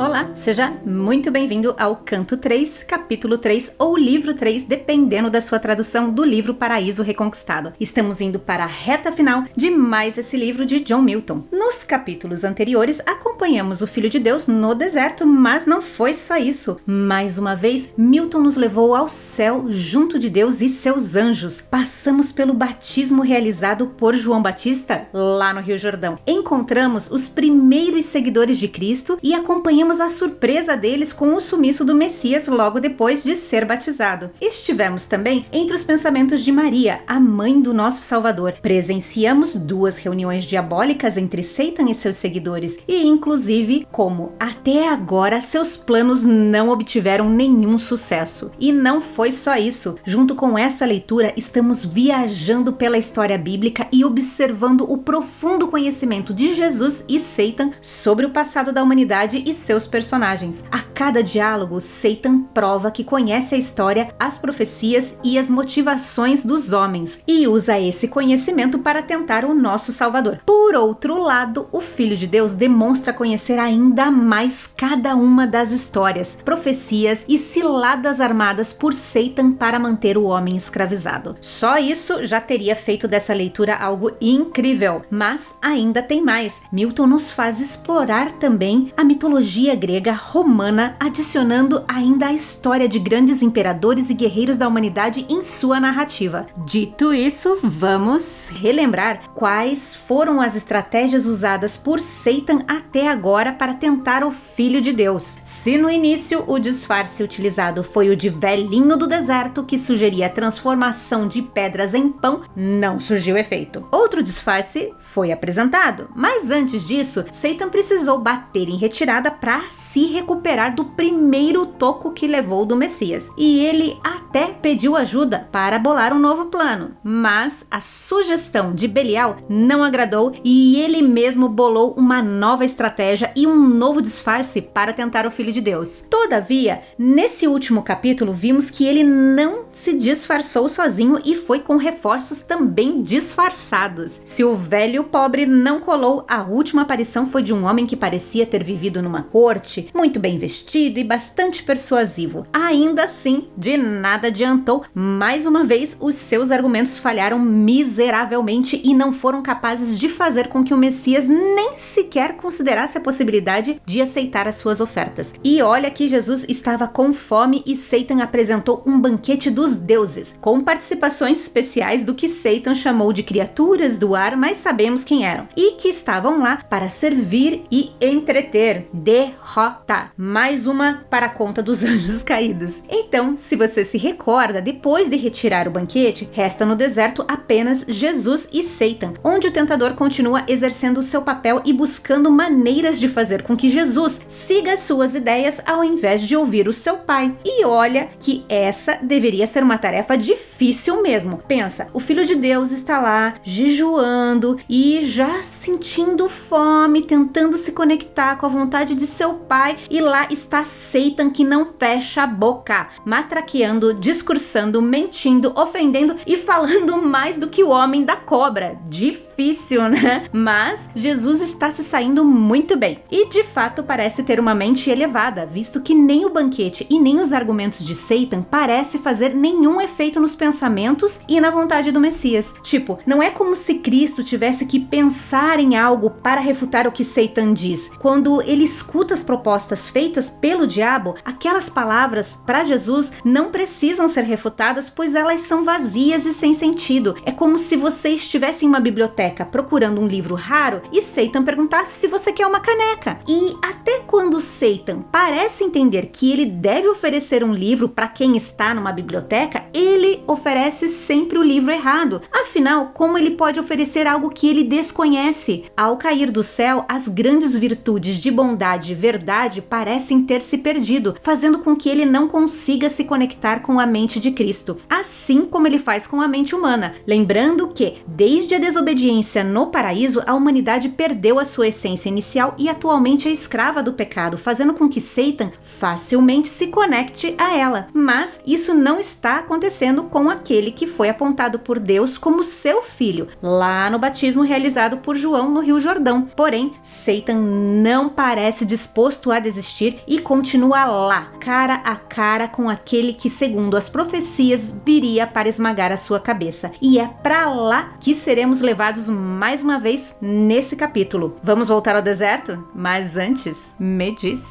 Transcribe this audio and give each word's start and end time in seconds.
Olá, 0.00 0.30
seja 0.34 0.72
muito 0.86 1.30
bem-vindo 1.30 1.76
ao 1.78 1.94
Canto 1.94 2.38
3, 2.38 2.84
capítulo 2.84 3.36
3 3.36 3.74
ou 3.78 3.98
livro 3.98 4.32
3, 4.32 4.64
dependendo 4.64 5.28
da 5.28 5.42
sua 5.42 5.58
tradução 5.58 6.08
do 6.08 6.24
livro 6.24 6.54
Paraíso 6.54 7.02
Reconquistado. 7.02 7.74
Estamos 7.78 8.18
indo 8.22 8.38
para 8.38 8.64
a 8.64 8.66
reta 8.66 9.12
final 9.12 9.44
de 9.54 9.68
mais 9.68 10.16
esse 10.16 10.38
livro 10.38 10.64
de 10.64 10.80
John 10.80 11.02
Milton. 11.02 11.44
Nos 11.52 11.84
capítulos 11.84 12.44
anteriores, 12.44 13.02
acompanhamos 13.04 13.82
o 13.82 13.86
Filho 13.86 14.08
de 14.08 14.18
Deus 14.18 14.48
no 14.48 14.74
deserto, 14.74 15.26
mas 15.26 15.66
não 15.66 15.82
foi 15.82 16.14
só 16.14 16.38
isso. 16.38 16.80
Mais 16.86 17.36
uma 17.36 17.54
vez, 17.54 17.92
Milton 17.94 18.38
nos 18.38 18.56
levou 18.56 18.94
ao 18.94 19.06
céu 19.06 19.66
junto 19.68 20.18
de 20.18 20.30
Deus 20.30 20.62
e 20.62 20.70
seus 20.70 21.14
anjos. 21.14 21.60
Passamos 21.60 22.32
pelo 22.32 22.54
batismo 22.54 23.20
realizado 23.20 23.88
por 23.88 24.14
João 24.14 24.40
Batista 24.40 25.02
lá 25.12 25.52
no 25.52 25.60
Rio 25.60 25.76
Jordão. 25.76 26.18
Encontramos 26.26 27.10
os 27.10 27.28
primeiros 27.28 28.06
seguidores 28.06 28.56
de 28.56 28.66
Cristo 28.66 29.18
e 29.22 29.34
acompanhamos 29.34 29.89
tivemos 29.90 30.00
a 30.00 30.08
surpresa 30.08 30.76
deles 30.76 31.12
com 31.12 31.34
o 31.34 31.40
sumiço 31.40 31.84
do 31.84 31.96
Messias 31.96 32.46
logo 32.46 32.78
depois 32.78 33.24
de 33.24 33.34
ser 33.34 33.64
batizado. 33.64 34.30
Estivemos 34.40 35.06
também 35.06 35.46
entre 35.52 35.74
os 35.74 35.82
pensamentos 35.82 36.44
de 36.44 36.52
Maria, 36.52 37.00
a 37.08 37.18
mãe 37.18 37.60
do 37.60 37.74
nosso 37.74 38.02
Salvador. 38.02 38.54
Presenciamos 38.62 39.56
duas 39.56 39.96
reuniões 39.96 40.44
diabólicas 40.44 41.16
entre 41.16 41.42
Satan 41.42 41.90
e 41.90 41.94
seus 41.94 42.14
seguidores 42.16 42.78
e, 42.86 43.04
inclusive, 43.04 43.84
como 43.90 44.32
até 44.38 44.88
agora 44.88 45.40
seus 45.40 45.76
planos 45.76 46.22
não 46.22 46.68
obtiveram 46.68 47.28
nenhum 47.28 47.76
sucesso. 47.76 48.52
E 48.60 48.70
não 48.70 49.00
foi 49.00 49.32
só 49.32 49.56
isso. 49.56 49.96
Junto 50.04 50.36
com 50.36 50.56
essa 50.56 50.86
leitura, 50.86 51.32
estamos 51.36 51.84
viajando 51.84 52.72
pela 52.72 52.98
história 52.98 53.36
bíblica 53.36 53.88
e 53.90 54.04
observando 54.04 54.82
o 54.82 54.98
profundo 54.98 55.66
conhecimento 55.66 56.32
de 56.32 56.54
Jesus 56.54 57.04
e 57.08 57.18
Satan 57.18 57.72
sobre 57.82 58.24
o 58.24 58.30
passado 58.30 58.72
da 58.72 58.82
humanidade 58.82 59.42
e 59.44 59.52
seus 59.70 59.86
personagens. 59.86 60.64
A 60.68 60.80
cada 60.80 61.22
diálogo, 61.22 61.80
Satan 61.80 62.42
prova 62.52 62.90
que 62.90 63.04
conhece 63.04 63.54
a 63.54 63.58
história, 63.58 64.12
as 64.18 64.36
profecias 64.36 65.16
e 65.22 65.38
as 65.38 65.48
motivações 65.48 66.44
dos 66.44 66.72
homens 66.72 67.22
e 67.24 67.46
usa 67.46 67.78
esse 67.78 68.08
conhecimento 68.08 68.80
para 68.80 69.00
tentar 69.00 69.44
o 69.44 69.54
nosso 69.54 69.92
Salvador. 69.92 70.40
Por 70.44 70.74
outro 70.74 71.22
lado, 71.22 71.68
o 71.70 71.80
Filho 71.80 72.16
de 72.16 72.26
Deus 72.26 72.54
demonstra 72.54 73.12
conhecer 73.12 73.60
ainda 73.60 74.10
mais 74.10 74.66
cada 74.66 75.14
uma 75.14 75.46
das 75.46 75.70
histórias, 75.70 76.36
profecias 76.44 77.24
e 77.28 77.38
ciladas 77.38 78.20
armadas 78.20 78.72
por 78.72 78.92
Satan 78.92 79.52
para 79.52 79.78
manter 79.78 80.18
o 80.18 80.24
homem 80.24 80.56
escravizado. 80.56 81.36
Só 81.40 81.78
isso 81.78 82.26
já 82.26 82.40
teria 82.40 82.74
feito 82.74 83.06
dessa 83.06 83.32
leitura 83.32 83.76
algo 83.76 84.10
incrível, 84.20 85.02
mas 85.08 85.54
ainda 85.62 86.02
tem 86.02 86.20
mais. 86.20 86.60
Milton 86.72 87.06
nos 87.06 87.30
faz 87.30 87.60
explorar 87.60 88.32
também 88.32 88.92
a 88.96 89.04
mitologia 89.04 89.59
mitologia 89.60 89.74
grega 89.74 90.12
romana, 90.12 90.96
adicionando 90.98 91.84
ainda 91.86 92.26
a 92.26 92.32
história 92.32 92.88
de 92.88 92.98
grandes 92.98 93.42
imperadores 93.42 94.08
e 94.08 94.14
guerreiros 94.14 94.56
da 94.56 94.66
humanidade 94.66 95.26
em 95.28 95.42
sua 95.42 95.78
narrativa. 95.78 96.46
Dito 96.64 97.12
isso, 97.12 97.58
vamos 97.62 98.48
relembrar 98.54 99.30
quais 99.34 99.94
foram 99.94 100.40
as 100.40 100.56
estratégias 100.56 101.26
usadas 101.26 101.76
por 101.76 102.00
Satan 102.00 102.60
até 102.66 103.08
agora 103.08 103.52
para 103.52 103.74
tentar 103.74 104.24
o 104.24 104.30
Filho 104.30 104.80
de 104.80 104.92
Deus. 104.92 105.38
Se 105.44 105.76
no 105.76 105.90
início 105.90 106.44
o 106.46 106.58
disfarce 106.58 107.22
utilizado 107.22 107.84
foi 107.84 108.08
o 108.08 108.16
de 108.16 108.28
velhinho 108.28 108.96
do 108.96 109.06
deserto 109.06 109.64
que 109.64 109.78
sugeria 109.78 110.26
a 110.26 110.30
transformação 110.30 111.28
de 111.28 111.42
pedras 111.42 111.92
em 111.92 112.08
pão, 112.08 112.42
não 112.56 112.98
surgiu 112.98 113.36
efeito. 113.36 113.86
Outro 113.90 114.22
disfarce 114.22 114.92
foi 115.00 115.32
apresentado, 115.32 116.08
mas 116.14 116.50
antes 116.50 116.86
disso, 116.86 117.24
Satan 117.32 117.68
precisou 117.68 118.18
bater 118.18 118.68
em 118.68 118.76
retirada 118.76 119.30
para 119.30 119.49
se 119.72 120.06
recuperar 120.06 120.74
do 120.74 120.84
primeiro 120.84 121.66
toco 121.66 122.12
que 122.12 122.26
levou 122.26 122.64
do 122.64 122.76
Messias. 122.76 123.28
E 123.36 123.60
ele 123.60 123.98
até 124.02 124.46
pediu 124.46 124.96
ajuda 124.96 125.48
para 125.50 125.78
bolar 125.78 126.12
um 126.12 126.18
novo 126.18 126.46
plano, 126.46 126.92
mas 127.02 127.66
a 127.70 127.80
sugestão 127.80 128.74
de 128.74 128.86
Belial 128.86 129.38
não 129.48 129.82
agradou 129.82 130.32
e 130.44 130.80
ele 130.80 131.02
mesmo 131.02 131.48
bolou 131.48 131.94
uma 131.96 132.22
nova 132.22 132.64
estratégia 132.64 133.32
e 133.34 133.46
um 133.46 133.56
novo 133.56 134.00
disfarce 134.00 134.60
para 134.60 134.92
tentar 134.92 135.26
o 135.26 135.30
Filho 135.30 135.52
de 135.52 135.60
Deus. 135.60 136.04
Todavia, 136.08 136.82
nesse 136.98 137.46
último 137.46 137.82
capítulo, 137.82 138.32
vimos 138.32 138.70
que 138.70 138.86
ele 138.86 139.02
não 139.02 139.64
se 139.72 139.92
disfarçou 139.94 140.68
sozinho 140.68 141.20
e 141.24 141.34
foi 141.34 141.60
com 141.60 141.76
reforços 141.76 142.42
também 142.42 143.02
disfarçados. 143.02 144.20
Se 144.24 144.44
o 144.44 144.54
velho 144.54 145.04
pobre 145.04 145.46
não 145.46 145.80
colou, 145.80 146.24
a 146.28 146.42
última 146.42 146.82
aparição 146.82 147.26
foi 147.26 147.42
de 147.42 147.52
um 147.52 147.64
homem 147.64 147.86
que 147.86 147.96
parecia 147.96 148.46
ter 148.46 148.62
vivido 148.62 149.02
numa 149.02 149.22
cor 149.22 149.39
corte, 149.40 149.88
muito 149.94 150.20
bem 150.20 150.36
vestido 150.36 151.00
e 151.00 151.04
bastante 151.04 151.62
persuasivo. 151.62 152.46
Ainda 152.52 153.04
assim, 153.04 153.48
de 153.56 153.74
nada 153.78 154.28
adiantou. 154.28 154.84
Mais 154.92 155.46
uma 155.46 155.64
vez, 155.64 155.96
os 155.98 156.14
seus 156.14 156.50
argumentos 156.50 156.98
falharam 156.98 157.38
miseravelmente 157.38 158.78
e 158.84 158.92
não 158.92 159.14
foram 159.14 159.42
capazes 159.42 159.98
de 159.98 160.10
fazer 160.10 160.48
com 160.48 160.62
que 160.62 160.74
o 160.74 160.76
Messias 160.76 161.26
nem 161.26 161.78
sequer 161.78 162.36
considerasse 162.36 162.98
a 162.98 163.00
possibilidade 163.00 163.80
de 163.86 164.02
aceitar 164.02 164.46
as 164.46 164.56
suas 164.56 164.78
ofertas. 164.78 165.32
E 165.42 165.62
olha 165.62 165.90
que 165.90 166.06
Jesus 166.06 166.44
estava 166.46 166.86
com 166.86 167.10
fome 167.14 167.62
e 167.64 167.76
Satan 167.76 168.22
apresentou 168.22 168.82
um 168.84 169.00
banquete 169.00 169.48
dos 169.48 169.74
deuses, 169.74 170.38
com 170.38 170.60
participações 170.60 171.40
especiais 171.40 172.04
do 172.04 172.14
que 172.14 172.28
Satan 172.28 172.74
chamou 172.74 173.10
de 173.10 173.22
criaturas 173.22 173.96
do 173.96 174.14
ar, 174.14 174.36
mas 174.36 174.58
sabemos 174.58 175.02
quem 175.02 175.24
eram, 175.24 175.48
e 175.56 175.76
que 175.76 175.88
estavam 175.88 176.42
lá 176.42 176.58
para 176.68 176.90
servir 176.90 177.64
e 177.72 177.90
entreter. 178.02 178.86
De 178.92 179.29
derrota. 179.30 180.10
Mais 180.16 180.66
uma 180.66 181.04
para 181.08 181.26
a 181.26 181.30
conta 181.30 181.62
dos 181.62 181.82
anjos 181.84 182.22
caídos. 182.22 182.82
Então, 182.90 183.36
se 183.36 183.56
você 183.56 183.84
se 183.84 183.96
recorda, 183.96 184.60
depois 184.60 185.08
de 185.08 185.16
retirar 185.16 185.68
o 185.68 185.70
banquete, 185.70 186.28
resta 186.32 186.66
no 186.66 186.74
deserto 186.74 187.24
apenas 187.28 187.84
Jesus 187.86 188.48
e 188.52 188.62
Satan, 188.62 189.14
onde 189.22 189.48
o 189.48 189.52
tentador 189.52 189.94
continua 189.94 190.44
exercendo 190.48 191.02
seu 191.02 191.22
papel 191.22 191.62
e 191.64 191.72
buscando 191.72 192.30
maneiras 192.30 192.98
de 192.98 193.08
fazer 193.08 193.42
com 193.42 193.56
que 193.56 193.68
Jesus 193.68 194.20
siga 194.28 194.72
as 194.72 194.80
suas 194.80 195.14
ideias 195.14 195.60
ao 195.66 195.84
invés 195.84 196.22
de 196.22 196.36
ouvir 196.36 196.68
o 196.68 196.72
seu 196.72 196.98
pai. 196.98 197.36
E 197.44 197.64
olha 197.64 198.08
que 198.18 198.44
essa 198.48 198.98
deveria 199.02 199.46
ser 199.46 199.62
uma 199.62 199.78
tarefa 199.78 200.16
difícil 200.16 201.02
mesmo. 201.02 201.42
Pensa, 201.46 201.88
o 201.92 202.00
filho 202.00 202.24
de 202.24 202.34
Deus 202.34 202.72
está 202.72 203.00
lá 203.00 203.34
jejuando 203.42 204.58
e 204.68 205.00
já 205.04 205.42
sentindo 205.42 206.28
fome, 206.28 207.02
tentando 207.02 207.56
se 207.56 207.72
conectar 207.72 208.36
com 208.36 208.46
a 208.46 208.48
vontade 208.48 208.94
de 208.94 209.06
seu 209.20 209.34
pai 209.34 209.76
e 209.90 210.00
lá 210.00 210.28
está 210.30 210.64
Satan 210.64 211.28
que 211.28 211.44
não 211.44 211.66
fecha 211.78 212.22
a 212.22 212.26
boca, 212.26 212.88
matraqueando, 213.04 213.92
discursando, 213.92 214.80
mentindo, 214.80 215.52
ofendendo 215.54 216.16
e 216.26 216.38
falando 216.38 217.02
mais 217.02 217.36
do 217.36 217.46
que 217.46 217.62
o 217.62 217.68
homem 217.68 218.02
da 218.02 218.16
cobra. 218.16 218.78
Difícil, 218.88 219.90
né? 219.90 220.24
Mas 220.32 220.88
Jesus 220.94 221.42
está 221.42 221.70
se 221.70 221.84
saindo 221.84 222.24
muito 222.24 222.78
bem 222.78 223.00
e 223.10 223.28
de 223.28 223.44
fato 223.44 223.82
parece 223.82 224.22
ter 224.22 224.40
uma 224.40 224.54
mente 224.54 224.88
elevada, 224.88 225.44
visto 225.44 225.82
que 225.82 225.94
nem 225.94 226.24
o 226.24 226.30
banquete 226.30 226.86
e 226.88 226.98
nem 226.98 227.20
os 227.20 227.30
argumentos 227.30 227.84
de 227.84 227.94
Satan 227.94 228.40
parece 228.40 228.96
fazer 228.96 229.34
nenhum 229.34 229.82
efeito 229.82 230.18
nos 230.18 230.34
pensamentos 230.34 231.20
e 231.28 231.38
na 231.42 231.50
vontade 231.50 231.92
do 231.92 232.00
Messias. 232.00 232.54
Tipo, 232.62 232.98
não 233.04 233.22
é 233.22 233.28
como 233.28 233.54
se 233.54 233.74
Cristo 233.74 234.24
tivesse 234.24 234.64
que 234.64 234.80
pensar 234.80 235.60
em 235.60 235.76
algo 235.76 236.08
para 236.08 236.40
refutar 236.40 236.86
o 236.86 236.92
que 236.92 237.04
Satan 237.04 237.52
diz. 237.52 237.90
Quando 237.98 238.40
ele 238.40 238.64
escuta 238.64 239.09
muitas 239.10 239.24
propostas 239.24 239.88
feitas 239.88 240.30
pelo 240.30 240.68
diabo, 240.68 241.16
aquelas 241.24 241.68
palavras 241.68 242.36
para 242.46 242.62
Jesus 242.62 243.10
não 243.24 243.50
precisam 243.50 244.06
ser 244.06 244.22
refutadas, 244.22 244.88
pois 244.88 245.16
elas 245.16 245.40
são 245.40 245.64
vazias 245.64 246.26
e 246.26 246.32
sem 246.32 246.54
sentido. 246.54 247.16
É 247.26 247.32
como 247.32 247.58
se 247.58 247.74
você 247.74 248.10
estivesse 248.10 248.64
em 248.64 248.68
uma 248.68 248.78
biblioteca 248.78 249.44
procurando 249.44 250.00
um 250.00 250.06
livro 250.06 250.36
raro 250.36 250.80
e 250.92 251.02
Satan 251.02 251.42
perguntasse 251.42 251.98
se 251.98 252.06
você 252.06 252.32
quer 252.32 252.46
uma 252.46 252.60
caneca. 252.60 253.18
E 253.26 253.56
até 253.60 253.98
quando 254.06 254.38
Satan 254.38 255.00
parece 255.10 255.64
entender 255.64 256.06
que 256.12 256.30
ele 256.30 256.46
deve 256.46 256.86
oferecer 256.86 257.42
um 257.42 257.52
livro 257.52 257.88
para 257.88 258.06
quem 258.06 258.36
está 258.36 258.72
numa 258.72 258.92
biblioteca, 258.92 259.64
ele 259.74 260.22
oferece 260.28 260.88
sempre 260.88 261.36
o 261.36 261.42
livro 261.42 261.72
errado. 261.72 262.22
Afinal, 262.32 262.92
como 262.94 263.18
ele 263.18 263.32
pode 263.32 263.58
oferecer 263.58 264.06
algo 264.06 264.30
que 264.30 264.48
ele 264.48 264.62
desconhece? 264.62 265.64
Ao 265.76 265.96
cair 265.96 266.30
do 266.30 266.44
céu, 266.44 266.84
as 266.88 267.08
grandes 267.08 267.58
virtudes 267.58 268.20
de 268.20 268.30
bondade 268.30 268.94
verdade 269.00 269.62
parecem 269.62 270.22
ter 270.22 270.42
se 270.42 270.58
perdido, 270.58 271.16
fazendo 271.22 271.60
com 271.60 271.74
que 271.74 271.88
ele 271.88 272.04
não 272.04 272.28
consiga 272.28 272.90
se 272.90 273.04
conectar 273.04 273.60
com 273.60 273.80
a 273.80 273.86
mente 273.86 274.20
de 274.20 274.30
Cristo, 274.30 274.76
assim 274.88 275.46
como 275.46 275.66
ele 275.66 275.78
faz 275.78 276.06
com 276.06 276.20
a 276.20 276.28
mente 276.28 276.54
humana. 276.54 276.94
Lembrando 277.06 277.68
que, 277.68 277.94
desde 278.06 278.54
a 278.54 278.58
desobediência 278.58 279.42
no 279.42 279.68
paraíso, 279.68 280.22
a 280.26 280.34
humanidade 280.34 280.90
perdeu 280.90 281.38
a 281.38 281.44
sua 281.44 281.68
essência 281.68 282.10
inicial 282.10 282.54
e 282.58 282.68
atualmente 282.68 283.26
é 283.26 283.32
escrava 283.32 283.82
do 283.82 283.94
pecado, 283.94 284.36
fazendo 284.36 284.74
com 284.74 284.88
que 284.88 285.00
Satan 285.00 285.50
facilmente 285.60 286.48
se 286.48 286.66
conecte 286.66 287.34
a 287.38 287.56
ela. 287.56 287.86
Mas 287.94 288.38
isso 288.46 288.74
não 288.74 289.00
está 289.00 289.38
acontecendo 289.38 290.02
com 290.04 290.28
aquele 290.28 290.70
que 290.70 290.86
foi 290.86 291.08
apontado 291.08 291.58
por 291.58 291.78
Deus 291.78 292.18
como 292.18 292.44
seu 292.44 292.82
filho, 292.82 293.28
lá 293.42 293.88
no 293.88 293.98
batismo 293.98 294.42
realizado 294.42 294.98
por 294.98 295.16
João 295.16 295.50
no 295.50 295.60
Rio 295.60 295.80
Jordão. 295.80 296.22
Porém, 296.36 296.74
Satan 296.82 297.36
não 297.36 298.10
parece 298.10 298.64
disposto 298.90 299.30
a 299.30 299.38
desistir 299.38 300.02
e 300.04 300.18
continua 300.18 300.84
lá, 300.84 301.32
cara 301.40 301.74
a 301.84 301.94
cara 301.94 302.48
com 302.48 302.68
aquele 302.68 303.12
que, 303.12 303.30
segundo 303.30 303.76
as 303.76 303.88
profecias, 303.88 304.68
viria 304.84 305.28
para 305.28 305.48
esmagar 305.48 305.92
a 305.92 305.96
sua 305.96 306.18
cabeça. 306.18 306.72
E 306.82 306.98
é 306.98 307.06
para 307.06 307.46
lá 307.46 307.94
que 308.00 308.16
seremos 308.16 308.60
levados 308.60 309.08
mais 309.08 309.62
uma 309.62 309.78
vez 309.78 310.12
nesse 310.20 310.74
capítulo. 310.74 311.36
Vamos 311.40 311.68
voltar 311.68 311.94
ao 311.94 312.02
deserto? 312.02 312.66
Mas 312.74 313.16
antes, 313.16 313.72
me 313.78 314.12
diz. 314.12 314.44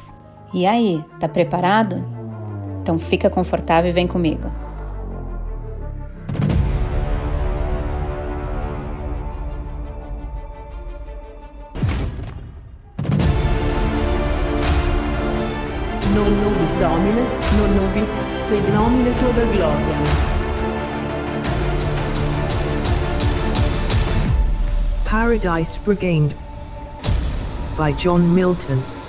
E 0.54 0.66
aí, 0.66 1.04
tá 1.20 1.28
preparado? 1.28 2.02
Então 2.80 2.98
fica 2.98 3.28
confortável 3.28 3.90
e 3.90 3.92
vem 3.92 4.06
comigo. 4.06 4.50
Non 16.14 16.40
nobis 16.40 16.74
Domine, 16.76 17.22
non 17.56 17.74
nobis, 17.74 18.10
sed 18.40 18.66
nomine 18.72 19.12
tuo 19.14 19.32
per 19.32 19.48
gloria. 19.50 19.98
Paradise 25.04 25.78
Regained 25.84 26.34
by 27.76 27.92
John 27.92 28.34
Milton. 28.34 28.99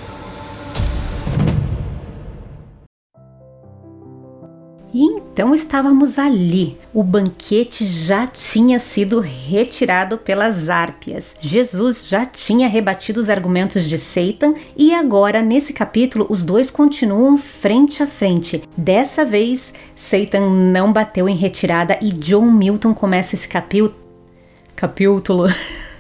E 4.93 5.03
então 5.03 5.55
estávamos 5.55 6.19
ali. 6.19 6.77
O 6.93 7.03
banquete 7.03 7.85
já 7.85 8.27
tinha 8.27 8.77
sido 8.79 9.19
retirado 9.19 10.17
pelas 10.17 10.69
árpias. 10.69 11.35
Jesus 11.39 12.07
já 12.07 12.25
tinha 12.25 12.67
rebatido 12.67 13.19
os 13.19 13.29
argumentos 13.29 13.87
de 13.87 13.97
Satan 13.97 14.53
e 14.75 14.93
agora 14.93 15.41
nesse 15.41 15.71
capítulo 15.71 16.25
os 16.29 16.43
dois 16.43 16.69
continuam 16.69 17.37
frente 17.37 18.03
a 18.03 18.07
frente. 18.07 18.63
Dessa 18.75 19.23
vez, 19.23 19.73
Satan 19.95 20.49
não 20.49 20.91
bateu 20.91 21.29
em 21.29 21.35
retirada 21.35 21.97
e 22.01 22.11
John 22.11 22.51
Milton 22.51 22.93
começa 22.93 23.35
esse 23.35 23.47
capítulo 23.47 23.95
capítulo 24.75 25.45